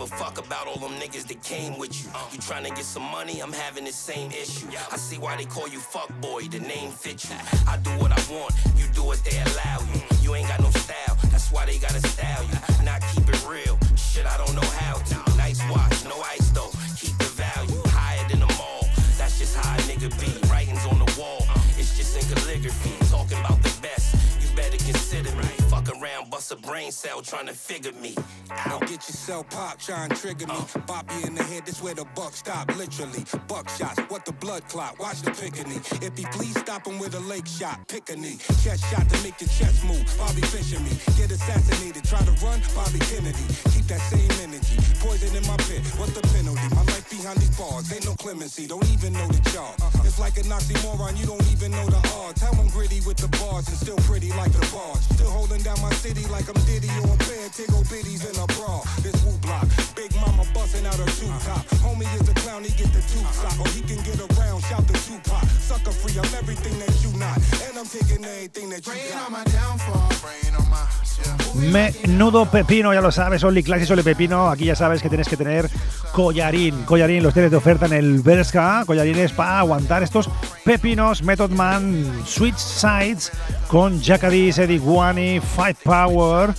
[0.00, 2.10] Give a fuck about all them niggas that came with you.
[2.14, 2.24] Uh.
[2.32, 4.66] You trying to get some money, I'm having the same issue.
[4.90, 7.36] I see why they call you fuck boy, the name fit you.
[7.68, 10.00] I do what I want, you do what they allow you.
[10.00, 10.24] Mm.
[10.24, 12.56] You ain't got no style, that's why they gotta style you.
[12.84, 15.36] Not keep it real, shit I don't know how to.
[15.36, 17.82] Nice watch, no ice though, keep the value.
[17.88, 18.88] Higher than the mall,
[19.18, 20.48] that's just how a nigga be.
[20.48, 21.60] Writings on the wall, uh.
[21.76, 22.99] it's just in calligraphy.
[26.52, 28.14] A brain cell trying to figure me.
[28.66, 30.54] Now get yourself popped, try and trigger me.
[30.56, 30.78] Uh.
[30.86, 33.24] Bop you in the head, this where the buck stop, literally.
[33.46, 35.76] Buck shots, what the blood clot, watch the pickney.
[36.04, 38.38] If he please stop him with a lake shot, pick a knee.
[38.62, 40.90] Chest shot to make your chest move, Bobby fishing me.
[41.16, 43.46] Get assassinated, try to run, Bobby Kennedy.
[43.72, 46.66] Keep that same energy, poison in my pit, what's the penalty?
[46.74, 49.74] My life behind these bars, ain't no clemency, don't even know the jar.
[50.06, 52.40] It's like an oxymoron, you don't even know the odds.
[52.40, 55.02] How I'm gritty with the bars and still pretty like the bars.
[55.18, 58.34] Still holding down my city like I'm Diddy or a pair of Tiggle bitties in
[58.38, 58.80] a bra.
[59.02, 59.66] This woo block,
[59.98, 61.66] big mama busting out her two top.
[61.82, 63.58] Homie is a clown, he get the two sock.
[63.58, 65.44] Or he can get around, shout the Tupac.
[65.58, 67.36] Sucker free, I'm everything that you not.
[67.66, 69.26] And I'm taking everything that you got.
[69.26, 70.08] on my downfall.
[70.22, 70.86] Praying on my,
[71.18, 71.90] yeah.
[72.04, 74.48] Menudo pepino, ya lo sabes, Only Classics, Only Pepino.
[74.48, 75.68] Aquí ya sabes que tienes que tener
[76.12, 76.84] collarín.
[76.84, 78.84] Collarín los tienes de oferta en el Berska.
[78.86, 80.28] Collarines para aguantar estos
[80.66, 81.22] pepinos.
[81.22, 83.32] Method Man, Switch Sides
[83.68, 86.50] con Jacadis, Eddie Guani, Fight Power.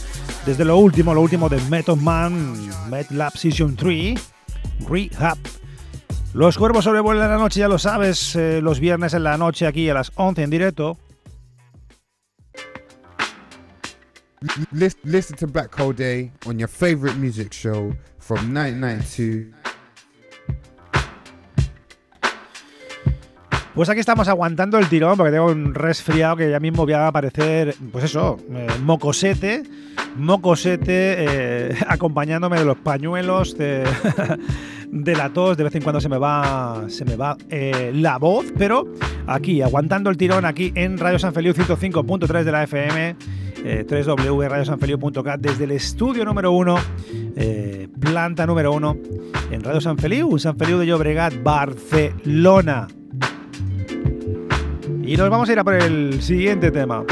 [0.44, 2.56] Desde lo último, lo último de Method Man,
[2.90, 4.20] MedLab Season 3,
[4.90, 5.38] Rehab.
[6.34, 9.90] Los cuervos sobrevuelan la noche, ya lo sabes, eh, los viernes en la noche aquí
[9.90, 10.98] a las 11 en directo.
[15.04, 19.61] Listen to Black Hole Day on your favorite music show from 1992.
[23.74, 27.08] Pues aquí estamos aguantando el tirón porque tengo un resfriado que ya mismo voy a
[27.08, 29.64] aparecer, pues eso, eh, mocosete,
[30.18, 33.86] mocosete, eh, acompañándome de los pañuelos, de,
[35.16, 38.48] la tos, de vez en cuando se me va, se me va eh, la voz,
[38.58, 38.92] pero
[39.26, 43.16] aquí, aguantando el tirón aquí en Radio San Feliu 105.3 de la FM,
[43.90, 46.76] www.radiosanfeliu.cat desde el estudio número uno,
[48.02, 48.98] planta número uno,
[49.50, 52.90] en Radio San Feliu, San Feliu de Llobregat, Barcelona.
[55.12, 57.04] Y nos vamos a ir a por el siguiente tema.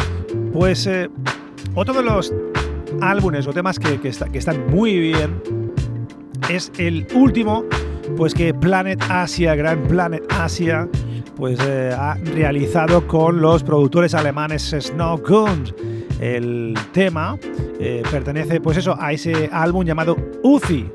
[0.54, 1.10] Pues eh,
[1.76, 2.34] otro de los
[3.02, 5.42] álbumes o temas que, que, está- que están muy bien
[6.50, 7.66] es el último
[8.16, 10.88] pues que Planet Asia, Gran Planet Asia,
[11.36, 15.74] pues eh, ha realizado con los productores alemanes Snow Guns.
[16.22, 17.38] El tema
[17.82, 20.90] eh, pertenece pues eso a ese álbum llamado UZI,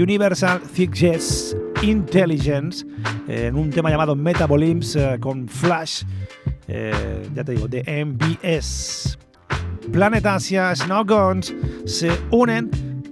[0.00, 2.86] Universal Thickness Intelligence,
[3.28, 6.04] eh, en un tema llamado Metabolims eh, con Flash,
[6.66, 9.18] eh, ya te digo, de MBS.
[9.92, 11.54] Planet Asia, Snow Guns
[11.84, 12.70] se unen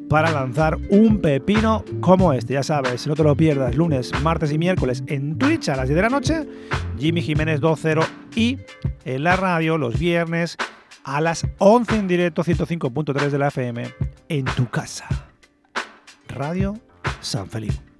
[0.08, 2.54] para lanzar un pepino como este.
[2.54, 5.96] Ya sabes, no te lo pierdas, lunes, martes y miércoles en Twitch a las 10
[5.96, 6.48] de la noche,
[6.98, 8.00] Jimmy Jiménez 20
[8.34, 8.58] y
[9.04, 10.56] en la radio los viernes
[11.04, 13.94] a las 11 en directo 105.3 de la FM
[14.28, 15.06] en tu casa.
[16.28, 16.74] Radio
[17.20, 17.91] San Felipe.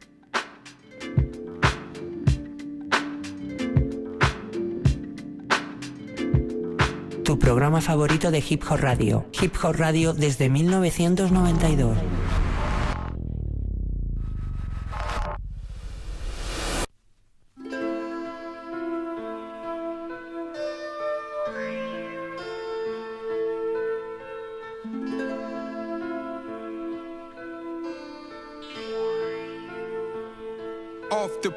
[7.32, 9.24] Tu programa favorito de Hip Hop Radio.
[9.40, 11.96] Hip Hop Radio desde 1992.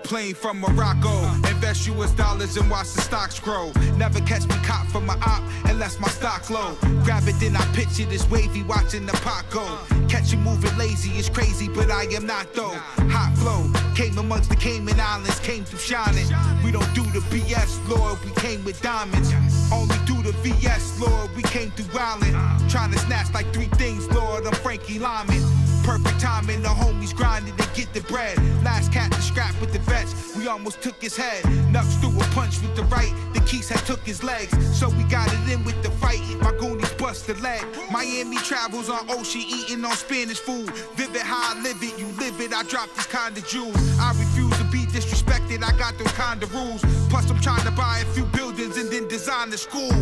[0.05, 1.25] Plane from Morocco.
[1.49, 3.71] Invest US dollars and watch the stocks grow.
[3.97, 6.75] Never catch me caught from my op unless my stock low.
[7.03, 9.65] Grab it, then I pitch it It's wavy, watching the pot go.
[10.07, 12.77] Catch you moving lazy, it's crazy, but I am not though.
[13.09, 13.61] Hot flow,
[13.95, 16.27] came amongst the Cayman Islands, came through shining.
[16.63, 19.33] We don't do the BS, Lord, we came with diamonds.
[19.73, 22.35] Only do the VS, Lord, we came through wildin'.
[22.69, 25.64] Trying to snatch like three things, Lord, I'm Frankie Lyman.
[25.85, 28.35] Perfect timing, the homies grinding to get the bread.
[28.63, 31.45] Last cat to scrap with the vets, we almost took his head.
[31.71, 34.51] Nuts threw a punch with the right, the keys had took his legs.
[34.75, 37.63] So we got it in with the fight, my goonies bust the leg.
[37.91, 40.71] Miami travels on ocean, eating on Spanish food.
[40.95, 43.77] Vivid how I live it, you live it, I drop this kind of jewels.
[43.99, 46.81] I refuse to be disrespected, I got those kind of rules.
[47.11, 49.93] Plus I'm trying to buy a few buildings and then design the school.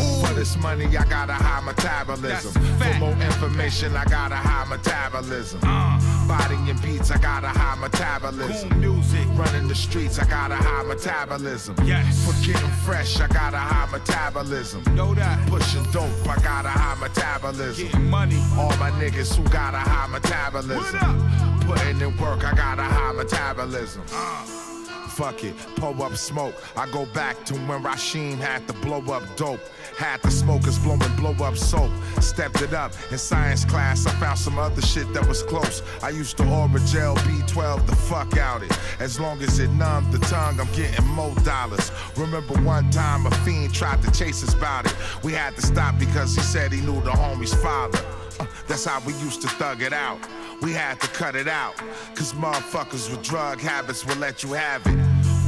[0.00, 0.26] Ooh.
[0.26, 2.52] For this money, I got a high metabolism.
[2.52, 5.60] For more information, I got a high metabolism.
[5.62, 5.98] Uh.
[6.26, 8.80] Body and beats, I got a high metabolism.
[8.80, 9.26] music.
[9.34, 11.76] Running the streets, I got a high metabolism.
[11.84, 12.24] Yes.
[12.24, 14.82] For getting fresh, I got a high metabolism.
[14.94, 15.46] Know that.
[15.48, 17.86] Pushing dope, I got a high metabolism.
[17.86, 18.40] Getting money.
[18.56, 21.20] All my niggas who got a high metabolism.
[21.66, 24.02] Putting in work, I got a high metabolism.
[24.12, 24.71] Uh.
[25.12, 26.54] Fuck it, pull up smoke.
[26.74, 29.60] I go back to when Rasheen had to blow up dope.
[29.98, 31.90] Had the smokers blowing blow up soap.
[32.20, 34.06] Stepped it up in science class.
[34.06, 35.82] I found some other shit that was close.
[36.02, 38.72] I used to order gel B12 the fuck out it.
[39.00, 41.92] As long as it numbed the tongue, I'm getting more dollars.
[42.16, 44.96] Remember one time a fiend tried to chase us about it.
[45.22, 47.98] We had to stop because he said he knew the homie's father.
[48.40, 50.18] Uh, that's how we used to thug it out.
[50.62, 51.76] We had to cut it out.
[52.14, 54.96] Cause motherfuckers with drug habits will let you have it.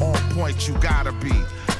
[0.02, 1.30] On point, you gotta be.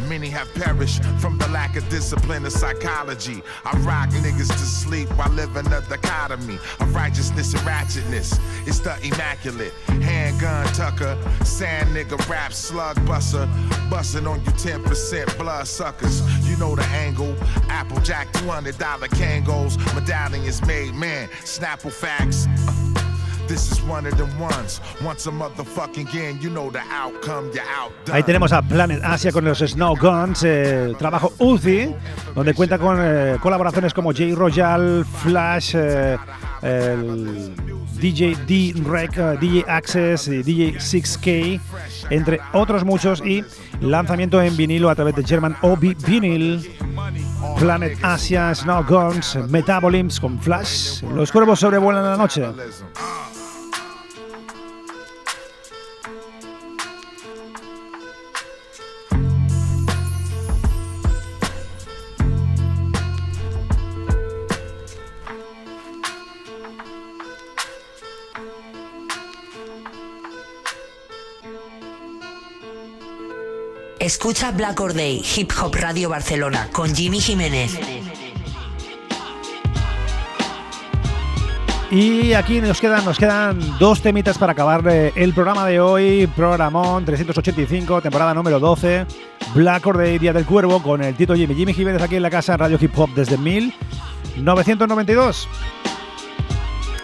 [0.09, 3.43] Many have perished from the lack of discipline and psychology.
[3.65, 8.39] I rock niggas to sleep while living a dichotomy of righteousness and ratchetness.
[8.69, 13.49] It's the immaculate handgun tucker, sand nigga rap slug buster,
[13.91, 16.21] busting on you 10% blood suckers.
[16.49, 17.35] You know the angle.
[17.69, 18.75] Applejack $200
[19.09, 21.29] Kangos, medallion is made man.
[21.43, 22.47] Snapple facts.
[28.13, 31.95] Ahí tenemos a Planet Asia con los Snow Guns, eh, trabajo Uzi,
[32.35, 36.17] donde cuenta con eh, colaboraciones como J Royal, Flash, eh,
[36.63, 37.55] el
[38.01, 41.61] DJ D-Rec, DJ Access DJ 6K,
[42.11, 43.45] entre otros muchos, y
[43.81, 46.71] lanzamiento en vinilo a través de German OB Vinyl.
[47.59, 51.03] Planet Asia, Snow Guns, Metabolims con Flash.
[51.03, 52.43] Los cuervos sobrevuelan la noche.
[74.05, 77.81] Escucha Black Or Day, Hip Hop Radio Barcelona, con Jimmy Jiménez.
[81.91, 86.27] Y aquí nos quedan, nos quedan dos temitas para acabar el programa de hoy.
[86.27, 89.07] Programón 385, temporada número 12.
[89.55, 91.55] Black Or Day, Día del Cuervo, con el Tito Jimmy.
[91.55, 95.49] Jimmy Jiménez aquí en la casa Radio Hip Hop desde 1992.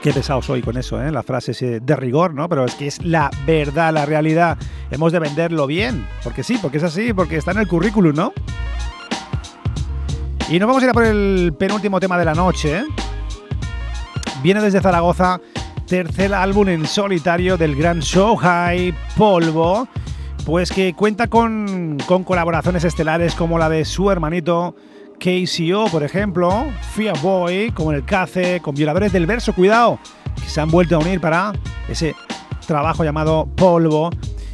[0.03, 1.13] Qué pesado soy con eso, ¿eh?
[1.13, 2.49] la frase eh, de rigor, ¿no?
[2.49, 4.57] Pero es que es la verdad, la realidad.
[4.91, 8.33] Hemos de venderlo bien, porque sí, porque es así, porque está en el currículum, ¿no?
[10.49, 12.83] Y nos vamos a ir a por el penúltimo tema de la noche.
[14.43, 15.39] Viene desde Zaragoza,
[15.87, 19.87] tercer álbum en solitario del gran High Polvo,
[20.47, 24.75] pues que cuenta con colaboraciones estelares como la de su hermanito
[25.21, 29.99] KCO, por ejemplo, Fia Boy, como en el CACE, con Violadores del Verso, cuidado,
[30.35, 31.53] que se han vuelto a unir para
[31.89, 32.17] ese
[32.67, 34.11] trabajo llamado Polvo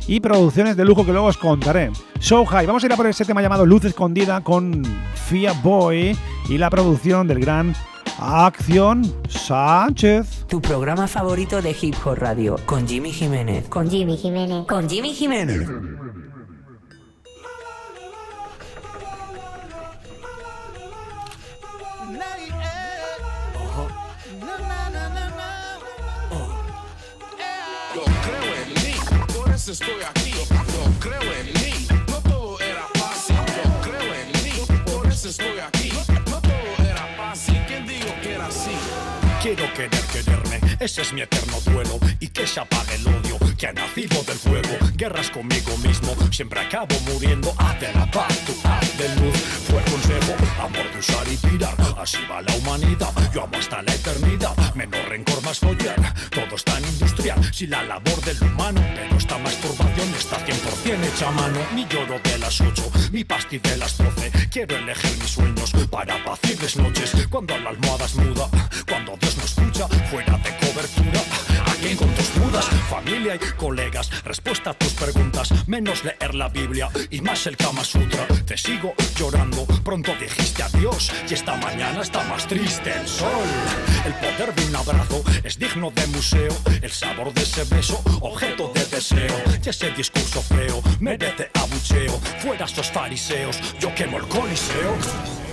[0.09, 1.91] y producciones de lujo que luego os contaré.
[2.19, 4.83] So High, vamos a ir a por ese tema llamado Luz Escondida con
[5.14, 6.17] Fia Boy
[6.49, 7.75] y la producción del gran
[8.19, 10.47] Acción Sánchez.
[10.49, 13.69] Tu programa favorito de Hip Hop Radio con Jimmy Jiménez.
[13.69, 14.67] Con Jimmy Jiménez.
[14.67, 15.69] Con Jimmy Jiménez.
[29.73, 30.31] Estoy aquí.
[30.31, 30.45] Yo
[31.01, 33.37] creo en mí, no todo era fácil.
[33.37, 34.53] Yo creo en mí,
[34.85, 35.91] por eso estoy aquí.
[36.31, 37.61] No todo era fácil.
[37.67, 38.77] ¿Quién dijo que era así?
[39.43, 43.69] Quiero querer quererme, ese es mi eterno duelo Y que se apague el odio que
[43.69, 48.86] ha nacido del fuego Guerras conmigo mismo, siempre acabo muriendo Haz la paz, tu haz
[48.97, 49.36] de luz.
[49.68, 51.74] Fue consejo, amor de usar y tirar.
[51.99, 54.57] Así va la humanidad, yo amo hasta la eternidad.
[54.74, 57.38] Menos rencor, más follar, todo es tan industrial.
[57.53, 61.59] Si la labor del humano, pero esta masturbación está 100% hecha mano.
[61.74, 66.14] Mi lloro de las 8, mi pasti de las 12 Quiero elegir mis sueños para
[66.14, 67.12] apacibles noches.
[67.28, 68.49] Cuando la almohada es muda,
[68.88, 71.20] cuando Dios no escucha, fuera de cobertura.
[73.07, 75.54] Familia y colegas, respuesta a tus preguntas.
[75.68, 78.26] Menos leer la Biblia y más el Kama Sutra.
[78.44, 83.30] Te sigo llorando, pronto dijiste adiós y esta mañana está más triste el sol.
[84.04, 86.52] El poder de un abrazo es digno de museo.
[86.82, 89.40] El sabor de ese beso, objeto de deseo.
[89.64, 92.18] Y ese discurso feo merece abucheo.
[92.40, 95.45] Fuera esos fariseos, yo quemo el coliseo.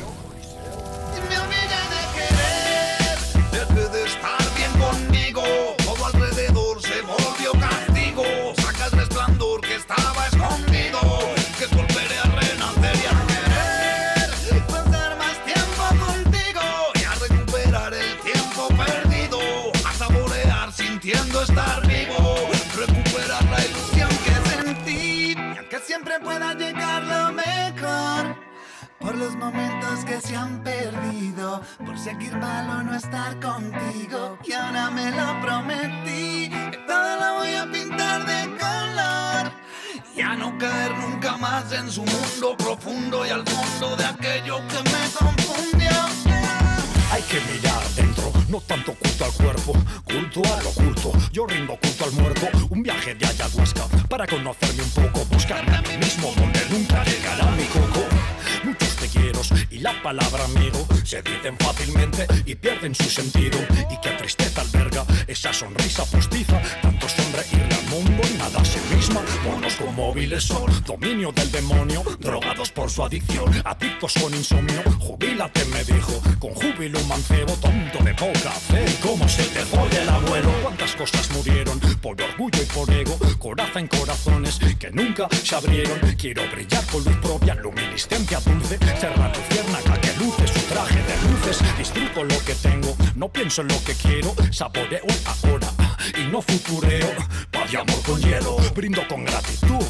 [29.14, 34.38] Los momentos que se han perdido, por seguir mal o no estar contigo.
[34.43, 39.51] Y ahora me lo prometí, que todo lo voy a pintar de color.
[40.16, 44.57] Y a no caer nunca más en su mundo profundo y al fondo de aquello
[44.68, 45.91] que me confundió.
[47.11, 49.74] Hay que mirar dentro, no tanto culto al cuerpo,
[50.05, 51.14] culto al oculto.
[51.32, 55.82] Yo rindo culto al muerto, un viaje de ayahuasca para conocerme un poco, buscarme a
[55.82, 58.12] mí mismo donde nunca llegará mi coco.
[59.69, 63.59] Y la palabra amigo se dicen fácilmente y pierden su sentido.
[63.89, 68.79] Y qué tristeza alberga esa sonrisa postiza, tanto sonreírle al mundo y nada a sí
[68.95, 69.21] misma.
[69.43, 74.81] Monos con móviles son dominio del demonio, drogados por su adicción, adictos con insomnio.
[74.99, 78.86] Jubílate, me dijo, con júbilo mancebo tonto de poca fe.
[79.01, 80.51] ¿Cómo se te jode el abuelo?
[80.61, 83.17] ¿Cuántas cosas murieron por orgullo y por ego?
[83.39, 85.99] Coraza en corazones que nunca se abrieron.
[86.17, 91.29] Quiero brillar con luz propia, luminiscencia dulce, ser la luciérnaga que luce su traje de
[91.29, 91.59] luces.
[91.77, 95.82] Disfruto lo que tengo, no pienso en lo que quiero, saboreo ahora
[96.17, 97.13] y no futureo.
[97.51, 99.85] Paz y amor con hielo, brindo con gratitud.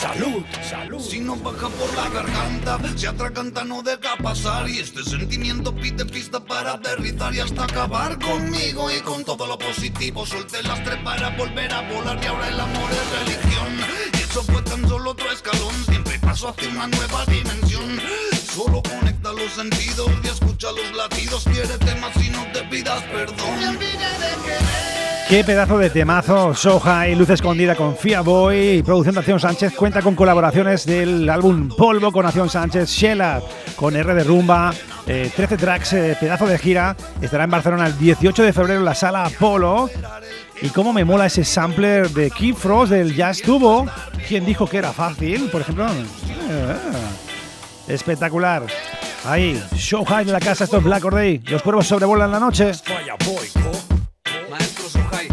[0.00, 1.00] Salud, salud.
[1.00, 4.68] Si no baja por la garganta, se atraganta, no deja pasar.
[4.68, 8.90] Y este sentimiento pide pista para aterrizar y hasta acabar conmigo.
[8.90, 12.18] Y con todo lo positivo, solté el lastre para volver a volar.
[12.22, 13.78] Y ahora el amor es religión.
[14.18, 15.74] Y eso fue tan solo otro escalón.
[15.86, 18.00] Siempre paso hacia una nueva dimensión.
[18.54, 21.44] Solo conecta los sentidos y escucha los latidos.
[21.44, 23.58] Quiere temas y no te pidas perdón.
[23.58, 24.93] Me olvidé de querer.
[25.28, 29.72] Qué pedazo de temazo, Soja y Luz Escondida con Fia Boy producción de Acción Sánchez
[29.74, 33.40] cuenta con colaboraciones del álbum Polvo con Acción Sánchez, Shella
[33.74, 34.74] con R de Rumba,
[35.06, 38.84] eh, 13 tracks, eh, pedazo de gira, estará en Barcelona el 18 de febrero en
[38.84, 39.88] la sala Apolo.
[40.60, 43.86] Y cómo me mola ese sampler de Keith Frost del Jazz Tubo.
[44.28, 45.48] ¿Quién dijo que era fácil?
[45.50, 45.86] Por ejemplo.
[45.86, 46.76] Eh,
[47.88, 48.62] espectacular.
[49.24, 49.60] Ahí,
[50.06, 51.42] High en la casa, esto es Black Or Day.
[51.46, 52.72] Los cuervos sobrevuelan la noche.
[55.20, 55.28] Eh.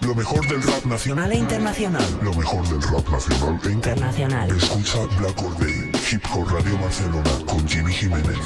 [0.00, 1.28] Lo mejor del rap nacional.
[1.28, 2.02] Nacional e internacional.
[2.22, 4.50] Lo mejor del rap nacional e Internacional.
[4.50, 8.38] Escucha Black Or Day, Hip Hop Radio Barcelona con Jimmy Jiménez.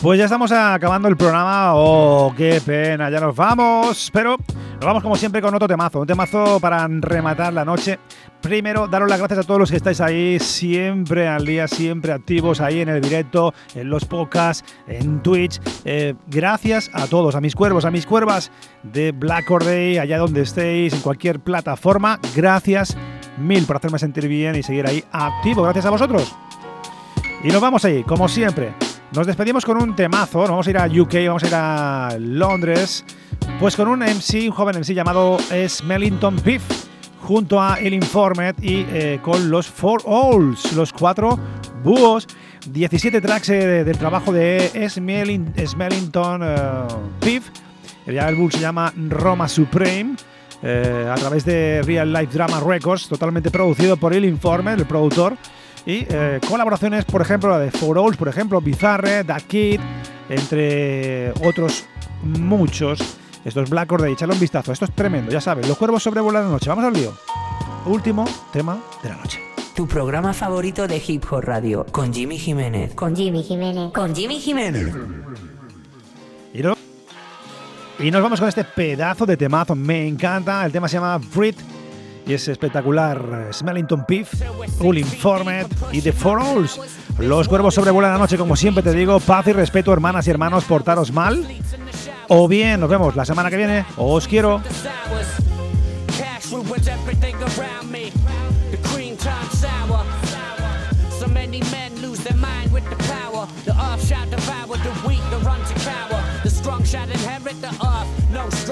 [0.00, 1.74] Pues ya estamos acabando el programa.
[1.74, 4.10] Oh, qué pena, ya nos vamos.
[4.12, 4.36] Pero
[4.82, 8.00] Nos vamos como siempre con otro temazo, un temazo para rematar la noche.
[8.40, 12.60] Primero, daros las gracias a todos los que estáis ahí siempre al día, siempre activos
[12.60, 15.60] ahí en el directo, en los podcasts, en Twitch.
[15.84, 18.50] Eh, gracias a todos, a mis cuervos, a mis cuervas
[18.82, 22.18] de Black Or Day, allá donde estéis, en cualquier plataforma.
[22.34, 22.96] Gracias
[23.38, 25.62] mil por hacerme sentir bien y seguir ahí activo.
[25.62, 26.34] Gracias a vosotros.
[27.44, 28.74] Y nos vamos ahí, como siempre.
[29.14, 30.40] Nos despedimos con un temazo.
[30.40, 33.04] Vamos a ir a UK, vamos a ir a Londres.
[33.62, 35.38] Pues con un MC, un joven MC llamado
[35.68, 36.64] Smellington Piff,
[37.20, 41.38] junto a El Informed y eh, con los Four Owls, los cuatro
[41.84, 42.26] búhos.
[42.66, 46.56] 17 tracks eh, del trabajo de Smelling- Smellington eh,
[47.20, 47.50] Piff.
[48.04, 50.16] El álbum se llama Roma Supreme.
[50.64, 55.36] a través de Real Life Drama Records, totalmente producido por El Informer, el productor.
[55.86, 56.04] Y
[56.48, 59.78] colaboraciones, por ejemplo, la de Four Owls, por ejemplo, Bizarre, That Kid,
[60.28, 61.84] entre otros
[62.24, 63.18] muchos.
[63.44, 64.72] Esto es Black Or Day, echadle un vistazo.
[64.72, 65.66] Esto es tremendo, ya sabes.
[65.68, 66.68] Los cuervos sobrevuelan la noche.
[66.68, 67.12] Vamos al lío.
[67.86, 69.40] Último tema de la noche.
[69.74, 72.94] Tu programa favorito de Hip Hop Radio con Jimmy Jiménez.
[72.94, 73.90] Con Jimmy Jiménez.
[73.92, 74.94] Con Jimmy Jiménez.
[76.54, 76.76] Y, no-
[77.98, 79.74] y nos vamos con este pedazo de temazo.
[79.74, 80.64] Me encanta.
[80.64, 81.56] El tema se llama Brit
[82.26, 83.48] y es espectacular.
[83.52, 84.32] Smellington Piff,
[84.78, 86.78] Full Informed y The Four Owls.
[87.18, 89.18] Los cuervos sobrevuelan la noche, como siempre te digo.
[89.20, 91.46] Paz y respeto, hermanas y hermanos, portaros mal.
[92.34, 93.84] O bien, nos vemos la semana que viene.
[93.98, 94.62] Os quiero.
[94.64, 94.82] The the.
[96.24, 96.38] The
[97.28, 97.52] the the.
[98.70, 98.78] The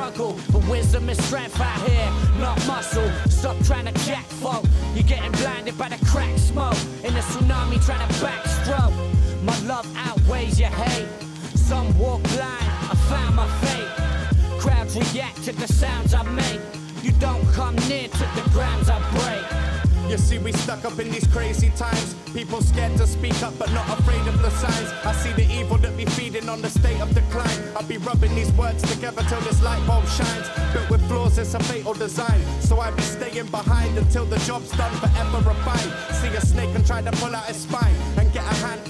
[0.07, 3.11] the but wisdom is strength out here, not muscle.
[3.29, 4.65] Stop trying to jack folk.
[4.95, 6.79] You're getting blinded by the crack smoke.
[7.05, 8.95] In a tsunami trying to backstroke.
[9.43, 11.07] My love outweighs your hate.
[11.55, 12.70] Some walk blind,
[14.91, 16.61] Crowds react to the sounds I make.
[17.03, 20.11] You don't come near to the grounds I break.
[20.11, 22.15] You see, we stuck up in these crazy times.
[22.35, 24.91] People scared to speak up, but not afraid of the signs.
[25.05, 27.61] I see the evil that be feeding on the state of decline.
[27.77, 30.49] I'll be rubbing these words together till this light bulb shines.
[30.73, 32.41] Built with flaws, it's a fatal design.
[32.61, 35.93] So I be staying behind until the job's done, forever refined.
[36.17, 37.95] See a snake and try to pull out his spine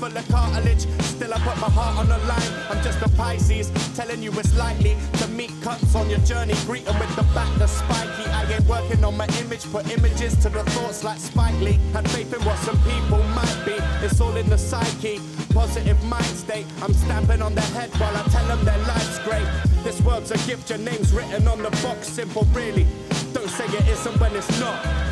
[0.01, 0.87] handful of cartilage.
[1.03, 2.53] Still, I put my heart on the line.
[2.71, 6.55] I'm just a Pisces, telling you it's likely to meet cuts on your journey.
[6.67, 8.25] Greet 'em with the back that's spiky.
[8.31, 11.79] I ain't working on my image, put images to the thoughts like Spike Lee.
[11.95, 13.77] And faith in what some people might be.
[14.05, 15.21] It's all in the psyche,
[15.53, 16.67] positive mind state.
[16.83, 19.49] I'm stamping on their head while I tell them their life's great.
[19.85, 22.87] This world's a gift, your name's written on the box, simple really.
[23.33, 25.10] Don't say it isn't when it's not.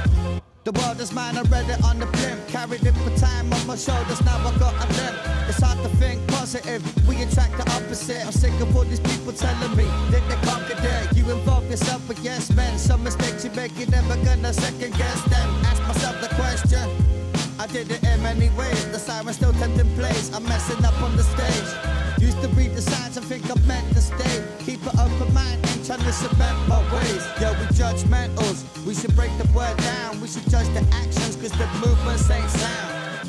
[0.68, 2.46] The world is mine, I read it on the blimp.
[2.46, 5.16] Carried it for time on my shoulders, now I got a limp.
[5.48, 8.20] It's hard to think positive, we attract the opposite.
[8.26, 11.16] I'm sick of all these people telling me that they conquered it.
[11.16, 12.76] You involve yourself with yes men.
[12.76, 15.48] Some mistakes you make, you're never gonna second guess them.
[15.64, 16.84] Ask myself the question.
[17.58, 18.84] I did it in many ways.
[18.92, 20.30] The siren still tempting place.
[20.34, 21.70] I'm messing up on the stage.
[22.20, 24.44] Used to read the signs and think I'm meant to stay.
[24.66, 27.24] Keep an open mind, trying to cement my ways.
[27.40, 28.62] Yo, we judgmentals.
[28.84, 30.20] We should break the word down.
[30.20, 33.28] We should judge the actions, cause the movements ain't sound.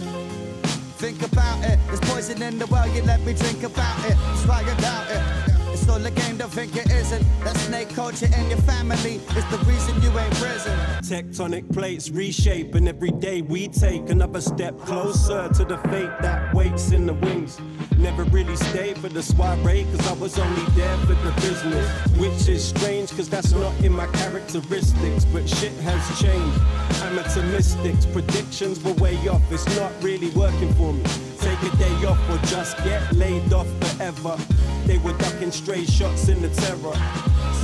[0.98, 1.80] Think about it.
[1.88, 4.18] There's poison in the well, you let me drink about it.
[4.18, 5.49] That's doubt it.
[5.90, 7.26] All a game, don't think it isn't.
[7.44, 10.78] That snake culture in your family is the reason you ain't risen.
[11.02, 16.54] Tectonic plates reshape, and every day we take another step closer to the fate that
[16.54, 17.60] waits in the wings.
[17.98, 21.90] Never really stayed for the soiree, cause I was only there for the business.
[22.18, 26.60] Which is strange, cause that's not in my characteristics, but shit has changed.
[27.02, 31.29] Amateur mystics, predictions were way off, it's not really working for me.
[31.62, 34.38] Take a day off or just get laid off forever.
[34.86, 36.96] They were ducking stray shots in the terror.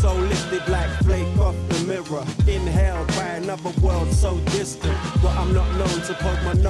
[0.02, 2.26] So lifted like flake off the mirror.
[2.48, 4.98] Inhaled by another world so distant.
[5.22, 6.62] But I'm not known to poke my nose.